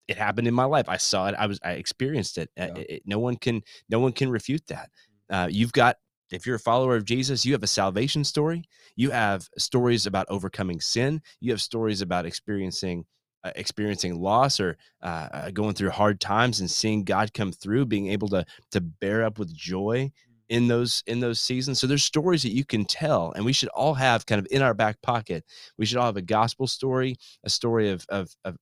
it 0.07 0.17
happened 0.17 0.47
in 0.47 0.53
my 0.53 0.65
life. 0.65 0.87
I 0.87 0.97
saw 0.97 1.27
it. 1.27 1.35
I 1.37 1.47
was 1.47 1.59
I 1.63 1.71
experienced 1.71 2.37
it. 2.37 2.49
Yeah. 2.57 2.75
it, 2.75 2.89
it 2.89 3.03
no 3.05 3.19
one 3.19 3.37
can 3.37 3.61
no 3.89 3.99
one 3.99 4.11
can 4.11 4.29
refute 4.29 4.65
that. 4.67 4.89
Mm. 5.31 5.45
Uh, 5.45 5.47
you've 5.47 5.73
got 5.73 5.97
if 6.31 6.45
you're 6.45 6.55
a 6.55 6.59
follower 6.59 6.95
of 6.95 7.05
Jesus, 7.05 7.45
you 7.45 7.53
have 7.53 7.63
a 7.63 7.67
salvation 7.67 8.23
story. 8.23 8.63
You 8.95 9.11
have 9.11 9.47
stories 9.57 10.05
about 10.05 10.27
overcoming 10.29 10.81
sin. 10.81 11.21
You 11.39 11.51
have 11.51 11.61
stories 11.61 12.01
about 12.01 12.25
experiencing 12.25 13.05
uh, 13.43 13.51
experiencing 13.55 14.19
loss 14.19 14.59
or 14.59 14.75
uh, 15.03 15.27
uh 15.31 15.51
going 15.51 15.75
through 15.75 15.91
hard 15.91 16.19
times 16.19 16.59
and 16.59 16.71
seeing 16.71 17.03
God 17.03 17.33
come 17.33 17.51
through, 17.51 17.85
being 17.85 18.07
able 18.07 18.27
to 18.29 18.45
to 18.71 18.81
bear 18.81 19.23
up 19.23 19.37
with 19.37 19.55
joy 19.55 20.11
in 20.49 20.67
those 20.67 21.03
in 21.07 21.19
those 21.19 21.39
seasons. 21.39 21.79
So 21.79 21.87
there's 21.87 22.03
stories 22.03 22.43
that 22.43 22.53
you 22.53 22.65
can 22.65 22.85
tell, 22.85 23.31
and 23.33 23.45
we 23.45 23.53
should 23.53 23.69
all 23.69 23.93
have 23.93 24.25
kind 24.25 24.39
of 24.39 24.47
in 24.51 24.61
our 24.61 24.73
back 24.73 25.01
pocket. 25.01 25.43
We 25.77 25.85
should 25.85 25.97
all 25.97 26.05
have 26.07 26.17
a 26.17 26.21
gospel 26.21 26.67
story, 26.67 27.17
a 27.43 27.49
story 27.49 27.89
of 27.89 28.05
of, 28.09 28.29
of, 28.43 28.57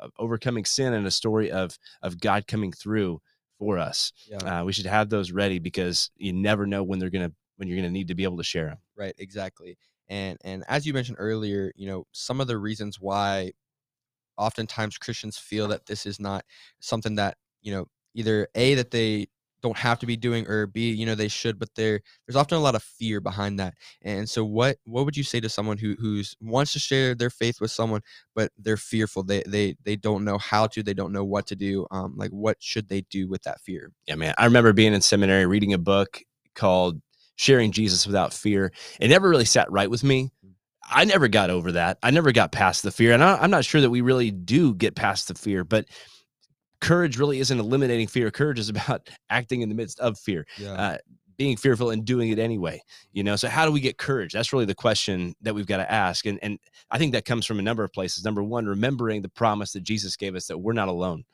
of 0.00 0.10
overcoming 0.18 0.64
sin, 0.64 0.94
and 0.94 1.06
a 1.06 1.10
story 1.10 1.50
of 1.50 1.78
of 2.02 2.20
God 2.20 2.46
coming 2.46 2.72
through 2.72 3.20
for 3.62 3.78
us. 3.78 4.12
Yeah. 4.28 4.60
Uh, 4.60 4.64
we 4.64 4.72
should 4.72 4.86
have 4.86 5.08
those 5.08 5.30
ready 5.30 5.60
because 5.60 6.10
you 6.16 6.32
never 6.32 6.66
know 6.66 6.82
when 6.82 6.98
they're 6.98 7.10
gonna 7.10 7.32
when 7.56 7.68
you're 7.68 7.76
gonna 7.76 7.90
need 7.90 8.08
to 8.08 8.14
be 8.16 8.24
able 8.24 8.38
to 8.38 8.42
share 8.42 8.66
them. 8.66 8.78
Right. 8.96 9.14
Exactly. 9.18 9.78
And 10.08 10.36
and 10.42 10.64
as 10.66 10.84
you 10.84 10.92
mentioned 10.92 11.18
earlier, 11.20 11.70
you 11.76 11.86
know, 11.86 12.06
some 12.10 12.40
of 12.40 12.48
the 12.48 12.58
reasons 12.58 12.98
why 13.00 13.52
oftentimes 14.36 14.98
Christians 14.98 15.38
feel 15.38 15.68
that 15.68 15.86
this 15.86 16.06
is 16.06 16.18
not 16.18 16.44
something 16.80 17.14
that 17.14 17.36
you 17.60 17.72
know 17.72 17.86
either 18.14 18.48
a 18.56 18.74
that 18.74 18.90
they 18.90 19.28
don't 19.62 19.76
have 19.76 19.98
to 19.98 20.06
be 20.06 20.16
doing 20.16 20.46
or 20.48 20.66
b 20.66 20.90
you 20.90 21.06
know 21.06 21.14
they 21.14 21.28
should 21.28 21.58
but 21.58 21.68
there 21.74 22.00
there's 22.26 22.36
often 22.36 22.58
a 22.58 22.60
lot 22.60 22.74
of 22.74 22.82
fear 22.82 23.20
behind 23.20 23.58
that 23.58 23.74
and 24.02 24.28
so 24.28 24.44
what 24.44 24.76
what 24.84 25.04
would 25.04 25.16
you 25.16 25.22
say 25.22 25.40
to 25.40 25.48
someone 25.48 25.78
who 25.78 25.94
who's 25.98 26.36
wants 26.40 26.72
to 26.72 26.78
share 26.78 27.14
their 27.14 27.30
faith 27.30 27.60
with 27.60 27.70
someone 27.70 28.00
but 28.34 28.50
they're 28.58 28.76
fearful 28.76 29.22
they 29.22 29.42
they 29.46 29.74
they 29.84 29.96
don't 29.96 30.24
know 30.24 30.38
how 30.38 30.66
to 30.66 30.82
they 30.82 30.94
don't 30.94 31.12
know 31.12 31.24
what 31.24 31.46
to 31.46 31.56
do 31.56 31.86
um 31.90 32.14
like 32.16 32.30
what 32.30 32.56
should 32.60 32.88
they 32.88 33.02
do 33.02 33.28
with 33.28 33.42
that 33.42 33.60
fear 33.60 33.90
yeah 34.06 34.14
man 34.14 34.34
i 34.38 34.44
remember 34.44 34.72
being 34.72 34.94
in 34.94 35.00
seminary 35.00 35.46
reading 35.46 35.72
a 35.72 35.78
book 35.78 36.20
called 36.54 37.00
sharing 37.36 37.72
jesus 37.72 38.06
without 38.06 38.32
fear 38.32 38.72
it 39.00 39.08
never 39.08 39.28
really 39.28 39.44
sat 39.44 39.70
right 39.70 39.90
with 39.90 40.04
me 40.04 40.30
mm. 40.44 40.50
I 40.94 41.04
never 41.04 41.28
got 41.28 41.48
over 41.48 41.72
that. 41.72 41.98
I 42.02 42.10
never 42.10 42.32
got 42.32 42.52
past 42.52 42.82
the 42.82 42.90
fear. 42.90 43.12
And 43.12 43.22
I, 43.22 43.42
am 43.42 43.50
not 43.50 43.64
sure 43.64 43.80
that 43.80 43.88
we 43.88 44.00
really 44.00 44.30
do 44.30 44.74
get 44.74 44.94
past 44.96 45.28
the 45.28 45.34
fear, 45.34 45.64
but 45.64 45.86
courage 46.82 47.16
really 47.16 47.38
isn't 47.38 47.58
eliminating 47.58 48.08
fear. 48.08 48.30
Courage 48.30 48.58
is 48.58 48.68
about 48.68 49.08
acting 49.30 49.62
in 49.62 49.68
the 49.68 49.74
midst 49.74 49.98
of 50.00 50.18
fear. 50.18 50.46
Yeah. 50.58 50.72
Uh, 50.72 50.98
being 51.38 51.56
fearful 51.56 51.90
and 51.90 52.04
doing 52.04 52.30
it 52.30 52.38
anyway 52.38 52.80
you 53.12 53.24
know? 53.24 53.36
So 53.36 53.48
how 53.48 53.64
do 53.64 53.72
we 53.72 53.80
get 53.80 53.96
courage? 53.96 54.32
That's 54.32 54.52
really 54.52 54.66
the 54.66 54.74
question 54.74 55.34
that 55.40 55.54
we've 55.54 55.66
got 55.66 55.78
to 55.78 55.90
ask 55.90 56.26
and 56.26 56.38
and 56.42 56.58
i 56.90 56.98
think 56.98 57.12
that 57.12 57.24
comes 57.24 57.46
from 57.46 57.58
a 57.58 57.62
number 57.62 57.82
of 57.82 57.92
places. 57.92 58.22
Number 58.24 58.42
one 58.42 58.66
remembering 58.66 59.22
the 59.22 59.28
promise 59.30 59.72
that 59.72 59.82
jesus 59.82 60.14
gave 60.14 60.36
us 60.36 60.46
that 60.48 60.58
we're 60.58 60.74
not 60.74 60.88
alone. 60.88 61.24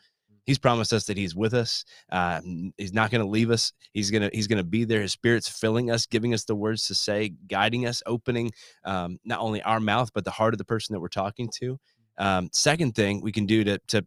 He's 0.47 0.59
promised 0.59 0.95
us 0.95 1.05
that 1.07 1.17
he's 1.17 1.35
with 1.35 1.53
us 1.53 1.85
uh, 2.11 2.41
he's 2.79 2.93
not 2.93 3.11
going 3.11 3.21
to 3.21 3.29
leave 3.29 3.51
us. 3.51 3.73
He's 3.93 4.11
going 4.11 4.23
to 4.23 4.31
he's 4.33 4.47
going 4.47 4.59
to 4.59 4.65
be 4.65 4.85
there. 4.85 5.03
His 5.03 5.13
spirit's 5.13 5.49
filling 5.49 5.91
us 5.91 6.07
giving 6.07 6.33
us 6.33 6.45
the 6.45 6.55
words 6.55 6.87
to 6.87 6.95
say 6.95 7.35
guiding 7.49 7.85
us 7.87 8.03
opening 8.07 8.53
um, 8.85 9.19
not 9.25 9.41
only 9.41 9.61
our 9.63 9.81
mouth 9.81 10.11
but 10.15 10.25
the 10.25 10.31
heart 10.31 10.55
of 10.55 10.59
the 10.59 10.65
person 10.65 10.95
that 10.95 11.01
we're 11.01 11.09
talking 11.09 11.51
to. 11.59 11.79
Um, 12.19 12.49
second 12.53 12.95
thing 12.95 13.21
we 13.21 13.33
can 13.33 13.47
do 13.47 13.65
to 13.65 13.79
to 13.89 14.01
to 14.01 14.07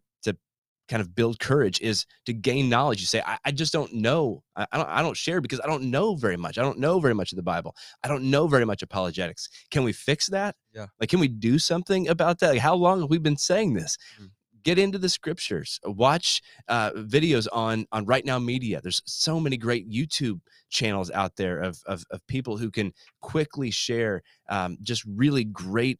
kind 0.92 1.02
of 1.02 1.16
build 1.16 1.40
courage 1.40 1.80
is 1.80 2.06
to 2.26 2.34
gain 2.34 2.68
knowledge. 2.68 3.00
You 3.00 3.08
say, 3.08 3.22
I, 3.26 3.38
I 3.46 3.52
just 3.52 3.72
don't 3.72 3.94
know. 3.94 4.44
I, 4.58 4.68
I, 4.74 4.78
don't 4.78 4.90
I 4.90 5.02
don't 5.02 5.16
share 5.16 5.40
because 5.40 5.62
I 5.62 5.68
don't 5.68 5.84
know 5.84 6.16
very 6.16 6.36
much. 6.36 6.58
I 6.58 6.62
don't 6.62 6.80
know 6.80 7.00
very 7.00 7.16
much 7.16 7.32
of 7.32 7.38
the 7.38 7.44
Bible. 7.44 7.74
I 8.04 8.10
don't 8.10 8.30
know 8.30 8.46
very 8.46 8.66
much 8.66 8.84
apologetics. 8.84 9.48
Can 9.72 9.84
we 9.86 9.94
fix 9.94 10.28
that? 10.28 10.56
Yeah. 10.74 10.88
Like, 11.00 11.10
can 11.10 11.22
we 11.22 11.30
do 11.30 11.58
something 11.58 12.10
about 12.10 12.40
that? 12.40 12.50
Like, 12.52 12.60
how 12.60 12.76
long 12.76 13.00
have 13.00 13.10
we 13.10 13.20
been 13.20 13.38
saying 13.38 13.74
this? 13.74 13.98
Mhm. 14.20 14.32
Get 14.64 14.78
into 14.78 15.00
the 15.00 15.10
scriptures. 15.10 15.80
Watch 15.86 16.42
uh, 16.68 16.92
videos 16.92 17.48
on 17.54 17.88
on 17.94 18.06
Right 18.06 18.26
Now 18.26 18.38
Media. 18.38 18.82
There's 18.82 19.02
so 19.06 19.40
many 19.40 19.58
great 19.58 19.90
YouTube 19.90 20.42
channels 20.70 21.10
out 21.12 21.38
there 21.38 21.60
of 21.62 21.82
of, 21.86 22.04
of 22.12 22.20
people 22.28 22.58
who 22.58 22.70
can 22.70 22.94
quickly 23.22 23.72
share 23.72 24.22
um, 24.50 24.78
just 24.84 25.04
really 25.06 25.46
great 25.46 26.00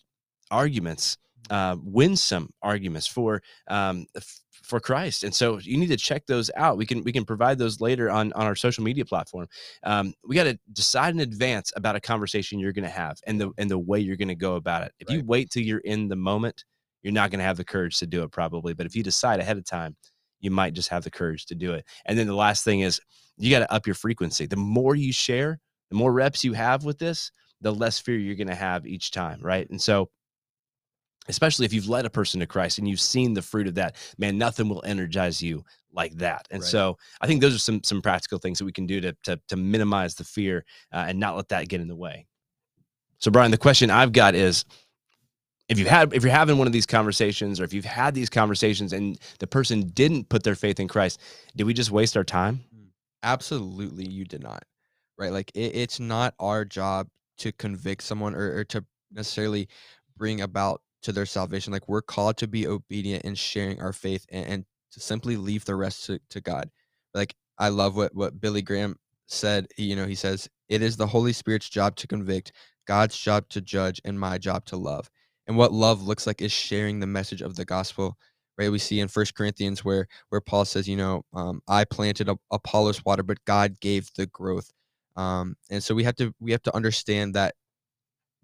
arguments, 0.52 1.18
uh, 1.50 1.76
winsome 1.84 2.50
arguments 2.62 3.08
for 3.08 3.42
um, 3.68 4.06
for 4.64 4.80
Christ. 4.80 5.24
And 5.24 5.34
so 5.34 5.60
you 5.60 5.78
need 5.78 5.88
to 5.88 5.98
check 5.98 6.26
those 6.28 6.50
out. 6.56 6.78
We 6.78 6.86
can 6.86 7.04
we 7.04 7.12
can 7.12 7.26
provide 7.26 7.58
those 7.58 7.82
later 7.82 8.10
on 8.10 8.32
on 8.34 8.46
our 8.46 8.56
social 8.56 8.84
media 8.84 9.06
platform. 9.06 9.48
Um, 9.84 10.14
we 10.26 10.36
got 10.36 10.46
to 10.46 10.58
decide 10.72 11.14
in 11.14 11.20
advance 11.20 11.74
about 11.76 11.96
a 11.96 12.00
conversation 12.00 12.60
you're 12.60 12.72
going 12.72 12.86
to 12.86 12.90
have 12.90 13.18
and 13.28 13.40
the 13.40 13.52
and 13.58 13.70
the 13.70 13.80
way 13.80 14.00
you're 14.00 14.18
going 14.18 14.28
to 14.28 14.36
go 14.36 14.56
about 14.56 14.84
it. 14.84 14.94
If 15.00 15.10
you 15.10 15.24
wait 15.26 15.50
till 15.50 15.64
you're 15.64 15.80
in 15.80 16.08
the 16.08 16.16
moment, 16.16 16.64
you're 17.04 17.14
not 17.14 17.32
going 17.32 17.40
to 17.40 17.46
have 17.46 17.58
the 17.58 17.66
courage 17.66 17.98
to 18.00 18.08
do 18.08 18.24
it 18.24 18.32
probably. 18.32 18.74
But 18.74 18.86
if 18.86 18.96
you 18.96 19.04
decide 19.04 19.40
ahead 19.40 19.58
of 19.58 19.66
time, 19.66 19.96
you 20.40 20.52
might 20.52 20.74
just 20.74 20.90
have 20.90 21.04
the 21.04 21.12
courage 21.12 21.46
to 21.48 21.56
do 21.56 21.74
it. 21.74 21.86
And 22.06 22.18
then 22.18 22.28
the 22.28 22.36
last 22.36 22.64
thing 22.64 22.82
is 22.82 23.00
you 23.38 23.50
got 23.50 23.60
to 23.60 23.74
up 23.74 23.88
your 23.88 23.96
frequency. 23.96 24.46
The 24.46 24.56
more 24.56 24.96
you 24.96 25.12
share, 25.12 25.60
the 25.90 25.98
more 25.98 26.14
reps 26.14 26.44
you 26.44 26.54
have 26.54 26.84
with 26.84 27.00
this, 27.00 27.32
the 27.62 27.74
less 27.74 28.00
fear 28.00 28.18
you're 28.18 28.36
going 28.36 28.48
to 28.48 28.56
have 28.56 28.86
each 28.86 29.12
time, 29.12 29.40
right? 29.42 29.70
And 29.70 29.82
so 29.82 30.10
especially 31.28 31.66
if 31.66 31.74
you've 31.74 31.90
led 31.90 32.06
a 32.06 32.10
person 32.10 32.40
to 32.40 32.48
Christ 32.48 32.78
and 32.78 32.88
you've 32.88 33.02
seen 33.02 33.34
the 33.34 33.42
fruit 33.42 33.68
of 33.68 33.76
that, 33.76 33.96
man, 34.18 34.38
nothing 34.38 34.70
will 34.70 34.84
energize 34.86 35.42
you 35.42 35.64
like 35.94 36.14
that. 36.18 36.48
And 36.52 36.62
Right. 36.62 36.70
so 36.70 36.98
I 37.20 37.28
think 37.28 37.42
those 37.42 37.56
are 37.56 37.60
some 37.60 37.84
some 37.84 38.02
practical 38.02 38.40
things 38.40 38.60
that 38.60 38.66
we 38.66 38.72
can 38.72 38.86
do 38.86 39.02
to 39.02 39.16
to, 39.24 39.40
to 39.50 39.56
minimize 39.56 40.16
the 40.16 40.24
fear 40.24 40.66
uh, 40.94 41.06
and 41.08 41.20
not 41.20 41.36
let 41.36 41.50
that 41.50 41.68
get 41.68 41.82
in 41.82 41.88
the 41.88 41.96
way. 41.96 42.28
So 43.20 43.30
Brian, 43.30 43.52
the 43.52 43.58
question 43.58 43.90
I've 43.92 44.14
got 44.14 44.36
is 44.36 44.66
if 45.70 45.78
you 45.80 45.86
had 45.86 46.14
if 46.14 46.24
you're 46.24 46.32
having 46.32 46.58
one 46.58 46.68
of 46.68 46.74
these 46.74 46.86
conversations 46.86 47.60
or 47.60 47.64
if 47.64 47.74
you've 47.74 47.86
had 47.86 48.14
these 48.14 48.30
conversations 48.30 48.94
and 48.94 49.18
the 49.40 49.48
person 49.48 49.88
didn't 49.90 50.28
put 50.28 50.44
their 50.44 50.56
faith 50.56 50.80
in 50.80 50.88
Christ, 50.88 51.22
did 51.56 51.66
we 51.66 51.74
just 51.74 51.92
waste 51.92 52.18
our 52.18 52.24
time? 52.24 52.62
Absolutely, 53.24 54.08
you 54.08 54.26
did 54.26 54.42
not. 54.42 54.64
Right? 55.18 55.32
Like 55.32 55.52
it, 55.54 55.76
it's 55.76 56.00
not 56.00 56.34
our 56.40 56.66
job 56.66 57.08
to 57.38 57.52
convict 57.52 58.04
someone 58.04 58.36
or, 58.36 58.58
or 58.58 58.64
to 58.66 58.84
necessarily 59.12 59.68
bring 60.18 60.42
about 60.42 60.82
to 61.04 61.12
their 61.12 61.26
salvation. 61.26 61.74
Like 61.74 61.88
we're 61.88 62.02
called 62.02 62.38
to 62.38 62.48
be 62.48 62.68
obedient 62.68 63.26
in 63.26 63.36
sharing 63.36 63.82
our 63.82 63.94
faith 63.94 64.26
and, 64.32 64.46
and 64.46 64.66
to 64.92 65.00
simply 65.00 65.38
leave 65.38 65.66
the 65.66 65.76
rest 65.76 66.06
to, 66.06 66.20
to 66.30 66.42
God. 66.42 66.70
Like 67.14 67.36
I 67.58 67.70
love 67.70 67.96
what 67.96 68.16
what 68.16 68.40
Billy 68.40 68.62
Graham 68.62 68.96
said. 69.28 69.68
You 69.78 69.96
know, 69.96 70.06
he 70.06 70.16
says, 70.16 70.50
It 70.70 70.82
is 70.82 70.98
the 70.98 71.08
Holy 71.08 71.34
Spirit's 71.34 71.70
job 71.70 71.96
to 71.98 72.08
convict, 72.08 72.52
God's 72.88 73.18
job 73.18 73.50
to 73.50 73.62
judge, 73.62 74.02
and 74.06 74.20
my 74.20 74.38
job 74.38 74.66
to 74.66 74.78
love. 74.78 75.10
And 75.48 75.58
what 75.58 75.74
love 75.74 76.04
looks 76.04 76.28
like 76.28 76.42
is 76.42 76.52
sharing 76.52 77.00
the 77.00 77.08
message 77.08 77.42
of 77.42 77.56
the 77.56 77.66
gospel. 77.66 78.18
Right. 78.58 78.72
We 78.72 78.80
see 78.80 79.00
in 79.00 79.08
First 79.08 79.34
Corinthians 79.36 79.84
where 79.84 80.08
where 80.30 80.42
Paul 80.42 80.66
says, 80.66 80.88
you 80.88 80.98
know, 80.98 81.24
um, 81.34 81.62
I 81.68 81.86
planted 81.86 82.30
a, 82.30 82.38
Apollos 82.52 83.04
water, 83.04 83.24
but 83.24 83.44
God 83.46 83.80
gave 83.80 84.10
the 84.16 84.28
growth. 84.28 84.72
Um, 85.16 85.56
and 85.70 85.84
so 85.84 85.96
we 85.96 86.04
have 86.04 86.16
to 86.18 86.34
we 86.40 86.52
have 86.52 86.62
to 86.64 86.76
understand 86.76 87.34
that 87.36 87.56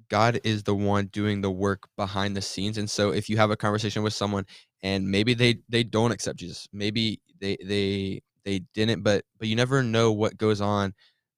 God 0.09 0.39
is 0.43 0.63
the 0.63 0.75
one 0.75 1.07
doing 1.07 1.41
the 1.41 1.51
work 1.51 1.87
behind 1.97 2.35
the 2.35 2.41
scenes. 2.41 2.77
And 2.77 2.89
so 2.89 3.11
if 3.11 3.29
you 3.29 3.37
have 3.37 3.51
a 3.51 3.57
conversation 3.57 4.03
with 4.03 4.13
someone 4.13 4.45
and 4.81 5.09
maybe 5.09 5.33
they 5.33 5.59
they 5.69 5.83
don't 5.83 6.11
accept 6.11 6.39
Jesus, 6.39 6.67
maybe 6.71 7.21
they 7.39 7.57
they 7.63 8.21
they 8.45 8.59
didn't, 8.73 9.03
but 9.03 9.25
but 9.37 9.47
you 9.47 9.55
never 9.55 9.83
know 9.83 10.11
what 10.11 10.37
goes 10.37 10.61
on 10.61 10.93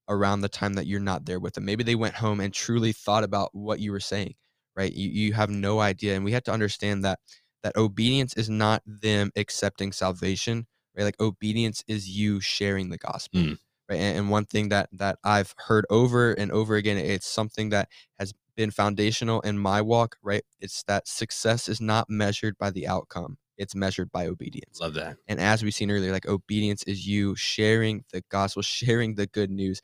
around 0.07 0.41
the 0.41 0.49
time 0.49 0.73
that 0.73 0.87
you're 0.87 0.99
not 0.99 1.25
there 1.25 1.39
with 1.39 1.53
them. 1.53 1.65
Maybe 1.65 1.83
they 1.83 1.95
went 1.95 2.15
home 2.15 2.39
and 2.39 2.53
truly 2.53 2.91
thought 2.91 3.23
about 3.23 3.49
what 3.53 3.79
you 3.79 3.91
were 3.91 3.99
saying, 3.99 4.35
right? 4.75 4.91
You 4.91 5.09
you 5.09 5.33
have 5.33 5.49
no 5.49 5.79
idea. 5.79 6.15
And 6.15 6.25
we 6.25 6.33
have 6.33 6.43
to 6.43 6.51
understand 6.51 7.03
that 7.05 7.19
that 7.63 7.75
obedience 7.75 8.33
is 8.35 8.49
not 8.49 8.81
them 8.85 9.31
accepting 9.35 9.91
salvation, 9.91 10.67
right? 10.95 11.03
Like 11.03 11.19
obedience 11.19 11.83
is 11.87 12.09
you 12.09 12.39
sharing 12.39 12.89
the 12.89 12.97
gospel. 12.97 13.41
Mm. 13.41 13.57
Right. 13.89 13.99
And, 13.99 14.19
and 14.19 14.29
one 14.29 14.45
thing 14.45 14.69
that 14.69 14.89
that 14.93 15.17
I've 15.23 15.55
heard 15.57 15.85
over 15.89 16.31
and 16.33 16.51
over 16.51 16.75
again, 16.75 16.97
it's 16.97 17.27
something 17.27 17.69
that 17.69 17.89
has 18.19 18.33
been 18.59 18.71
foundational 18.71 19.39
in 19.41 19.57
my 19.57 19.81
walk, 19.81 20.17
right? 20.21 20.43
It's 20.59 20.83
that 20.83 21.07
success 21.07 21.69
is 21.69 21.79
not 21.79 22.09
measured 22.09 22.57
by 22.57 22.71
the 22.71 22.89
outcome. 22.89 23.37
It's 23.57 23.73
measured 23.73 24.11
by 24.11 24.27
obedience. 24.27 24.81
Love 24.81 24.95
that. 24.95 25.15
And 25.29 25.39
as 25.39 25.63
we've 25.63 25.73
seen 25.73 25.89
earlier, 25.89 26.11
like 26.11 26.27
obedience 26.27 26.83
is 26.83 27.07
you 27.07 27.35
sharing 27.37 28.03
the 28.11 28.21
gospel, 28.29 28.61
sharing 28.81 29.15
the 29.15 29.27
good 29.27 29.49
news, 29.49 29.81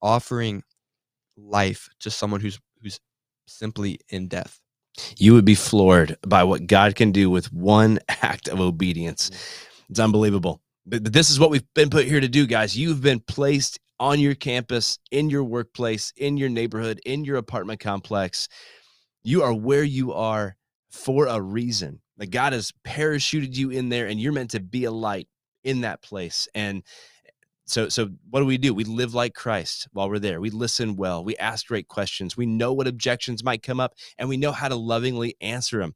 offering 0.00 0.62
life 1.36 1.90
to 2.00 2.10
someone 2.10 2.40
who's 2.40 2.58
who's 2.82 2.98
simply 3.46 3.98
in 4.08 4.28
death. 4.28 4.58
you 5.18 5.34
would 5.34 5.44
be 5.44 5.54
floored 5.54 6.16
by 6.26 6.44
what 6.44 6.66
God 6.66 6.94
can 6.96 7.12
do 7.12 7.28
with 7.28 7.52
one 7.52 7.98
act 8.08 8.48
of 8.48 8.58
obedience. 8.58 9.30
Mm. 9.30 9.90
It's 9.90 10.00
unbelievable. 10.00 10.62
But, 10.86 11.02
but 11.04 11.12
this 11.12 11.30
is 11.30 11.38
what 11.38 11.50
we've 11.50 11.66
been 11.74 11.90
put 11.90 12.06
here 12.06 12.20
to 12.20 12.28
do, 12.28 12.46
guys. 12.46 12.76
You've 12.76 13.02
been 13.02 13.20
placed 13.20 13.78
on 14.00 14.20
your 14.20 14.34
campus, 14.34 14.98
in 15.10 15.30
your 15.30 15.44
workplace, 15.44 16.12
in 16.16 16.36
your 16.36 16.48
neighborhood, 16.48 17.00
in 17.04 17.24
your 17.24 17.36
apartment 17.36 17.80
complex. 17.80 18.48
You 19.22 19.42
are 19.42 19.54
where 19.54 19.84
you 19.84 20.12
are 20.12 20.56
for 20.90 21.26
a 21.26 21.40
reason. 21.40 22.00
Like 22.18 22.30
God 22.30 22.52
has 22.52 22.72
parachuted 22.84 23.54
you 23.56 23.70
in 23.70 23.88
there, 23.88 24.06
and 24.06 24.20
you're 24.20 24.32
meant 24.32 24.50
to 24.50 24.60
be 24.60 24.84
a 24.84 24.90
light 24.90 25.28
in 25.64 25.82
that 25.82 26.02
place. 26.02 26.48
And 26.54 26.82
eh, 27.26 27.30
so, 27.66 27.88
so 27.88 28.10
what 28.30 28.40
do 28.40 28.46
we 28.46 28.58
do? 28.58 28.74
We 28.74 28.84
live 28.84 29.14
like 29.14 29.34
Christ 29.34 29.88
while 29.92 30.08
we're 30.08 30.18
there. 30.18 30.40
We 30.40 30.50
listen 30.50 30.96
well. 30.96 31.24
We 31.24 31.36
ask 31.36 31.66
great 31.66 31.88
questions. 31.88 32.36
We 32.36 32.46
know 32.46 32.72
what 32.72 32.88
objections 32.88 33.44
might 33.44 33.62
come 33.62 33.80
up, 33.80 33.94
and 34.18 34.28
we 34.28 34.36
know 34.36 34.52
how 34.52 34.68
to 34.68 34.76
lovingly 34.76 35.36
answer 35.40 35.78
them. 35.78 35.94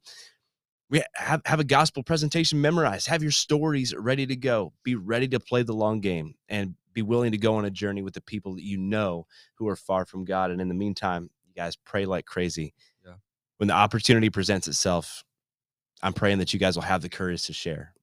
We 0.89 1.01
have, 1.15 1.41
have 1.45 1.59
a 1.59 1.65
gospel 1.65 2.03
presentation 2.03 2.61
memorized. 2.61 3.07
Have 3.07 3.23
your 3.23 3.31
stories 3.31 3.95
ready 3.97 4.27
to 4.27 4.35
go. 4.35 4.73
Be 4.83 4.95
ready 4.95 5.27
to 5.29 5.39
play 5.39 5.63
the 5.63 5.73
long 5.73 6.01
game 6.01 6.35
and 6.47 6.75
be 6.93 7.01
willing 7.01 7.31
to 7.31 7.37
go 7.37 7.55
on 7.55 7.65
a 7.65 7.71
journey 7.71 8.01
with 8.01 8.13
the 8.13 8.21
people 8.21 8.55
that 8.55 8.63
you 8.63 8.77
know 8.77 9.25
who 9.55 9.67
are 9.67 9.75
far 9.75 10.05
from 10.05 10.25
God. 10.25 10.51
And 10.51 10.61
in 10.61 10.67
the 10.67 10.73
meantime, 10.73 11.29
you 11.45 11.53
guys 11.55 11.75
pray 11.75 12.05
like 12.05 12.25
crazy. 12.25 12.73
Yeah. 13.05 13.15
When 13.57 13.67
the 13.67 13.73
opportunity 13.73 14.29
presents 14.29 14.67
itself, 14.67 15.23
I'm 16.01 16.13
praying 16.13 16.39
that 16.39 16.53
you 16.53 16.59
guys 16.59 16.75
will 16.75 16.83
have 16.83 17.01
the 17.01 17.09
courage 17.09 17.45
to 17.47 17.53
share. 17.53 17.93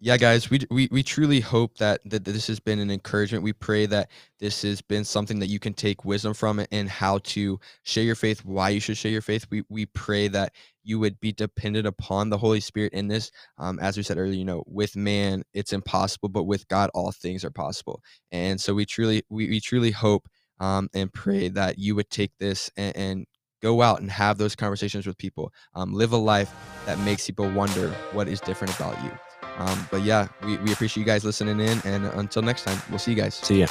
Yeah 0.00 0.16
guys 0.16 0.50
we, 0.50 0.60
we 0.70 0.88
we 0.90 1.02
truly 1.02 1.40
hope 1.40 1.78
that, 1.78 2.00
that 2.04 2.24
this 2.24 2.46
has 2.48 2.60
been 2.60 2.78
an 2.78 2.90
encouragement. 2.90 3.44
We 3.44 3.52
pray 3.52 3.86
that 3.86 4.10
this 4.40 4.62
has 4.62 4.82
been 4.82 5.04
something 5.04 5.38
that 5.38 5.46
you 5.46 5.58
can 5.58 5.72
take 5.72 6.04
wisdom 6.04 6.34
from 6.34 6.64
and 6.72 6.88
how 6.88 7.18
to 7.18 7.60
share 7.84 8.04
your 8.04 8.14
faith 8.16 8.44
why 8.44 8.70
you 8.70 8.80
should 8.80 8.96
share 8.96 9.12
your 9.12 9.22
faith. 9.22 9.46
We 9.50 9.64
we 9.68 9.86
pray 9.86 10.28
that 10.28 10.52
you 10.82 10.98
would 10.98 11.20
be 11.20 11.32
dependent 11.32 11.86
upon 11.86 12.28
the 12.28 12.38
holy 12.38 12.60
spirit 12.60 12.92
in 12.92 13.08
this. 13.08 13.30
Um, 13.58 13.78
as 13.78 13.96
we 13.96 14.02
said 14.02 14.18
earlier 14.18 14.34
you 14.34 14.44
know 14.44 14.64
with 14.66 14.96
man 14.96 15.44
it's 15.54 15.72
impossible 15.72 16.28
but 16.28 16.44
with 16.44 16.68
god 16.68 16.90
all 16.94 17.12
things 17.12 17.44
are 17.44 17.50
possible. 17.50 18.02
And 18.32 18.60
so 18.60 18.74
we 18.74 18.84
truly 18.86 19.22
we, 19.30 19.48
we 19.48 19.60
truly 19.60 19.92
hope 19.92 20.28
um, 20.60 20.88
and 20.94 21.12
pray 21.12 21.48
that 21.50 21.78
you 21.78 21.94
would 21.94 22.10
take 22.10 22.32
this 22.38 22.70
and, 22.76 22.96
and 22.96 23.26
go 23.62 23.80
out 23.82 24.00
and 24.00 24.10
have 24.10 24.38
those 24.38 24.54
conversations 24.54 25.06
with 25.06 25.16
people. 25.18 25.52
Um, 25.74 25.94
live 25.94 26.12
a 26.12 26.16
life 26.16 26.52
that 26.86 26.98
makes 27.00 27.26
people 27.26 27.48
wonder 27.50 27.90
what 28.12 28.28
is 28.28 28.40
different 28.40 28.74
about 28.76 29.02
you 29.02 29.10
um, 29.58 29.88
but 29.90 30.02
yeah, 30.02 30.28
we, 30.44 30.56
we 30.58 30.72
appreciate 30.72 31.02
you 31.02 31.06
guys 31.06 31.24
listening 31.24 31.60
in. 31.60 31.80
And 31.84 32.06
until 32.06 32.42
next 32.42 32.64
time, 32.64 32.80
we'll 32.90 32.98
see 32.98 33.12
you 33.12 33.16
guys. 33.16 33.34
See 33.34 33.60
ya. 33.60 33.66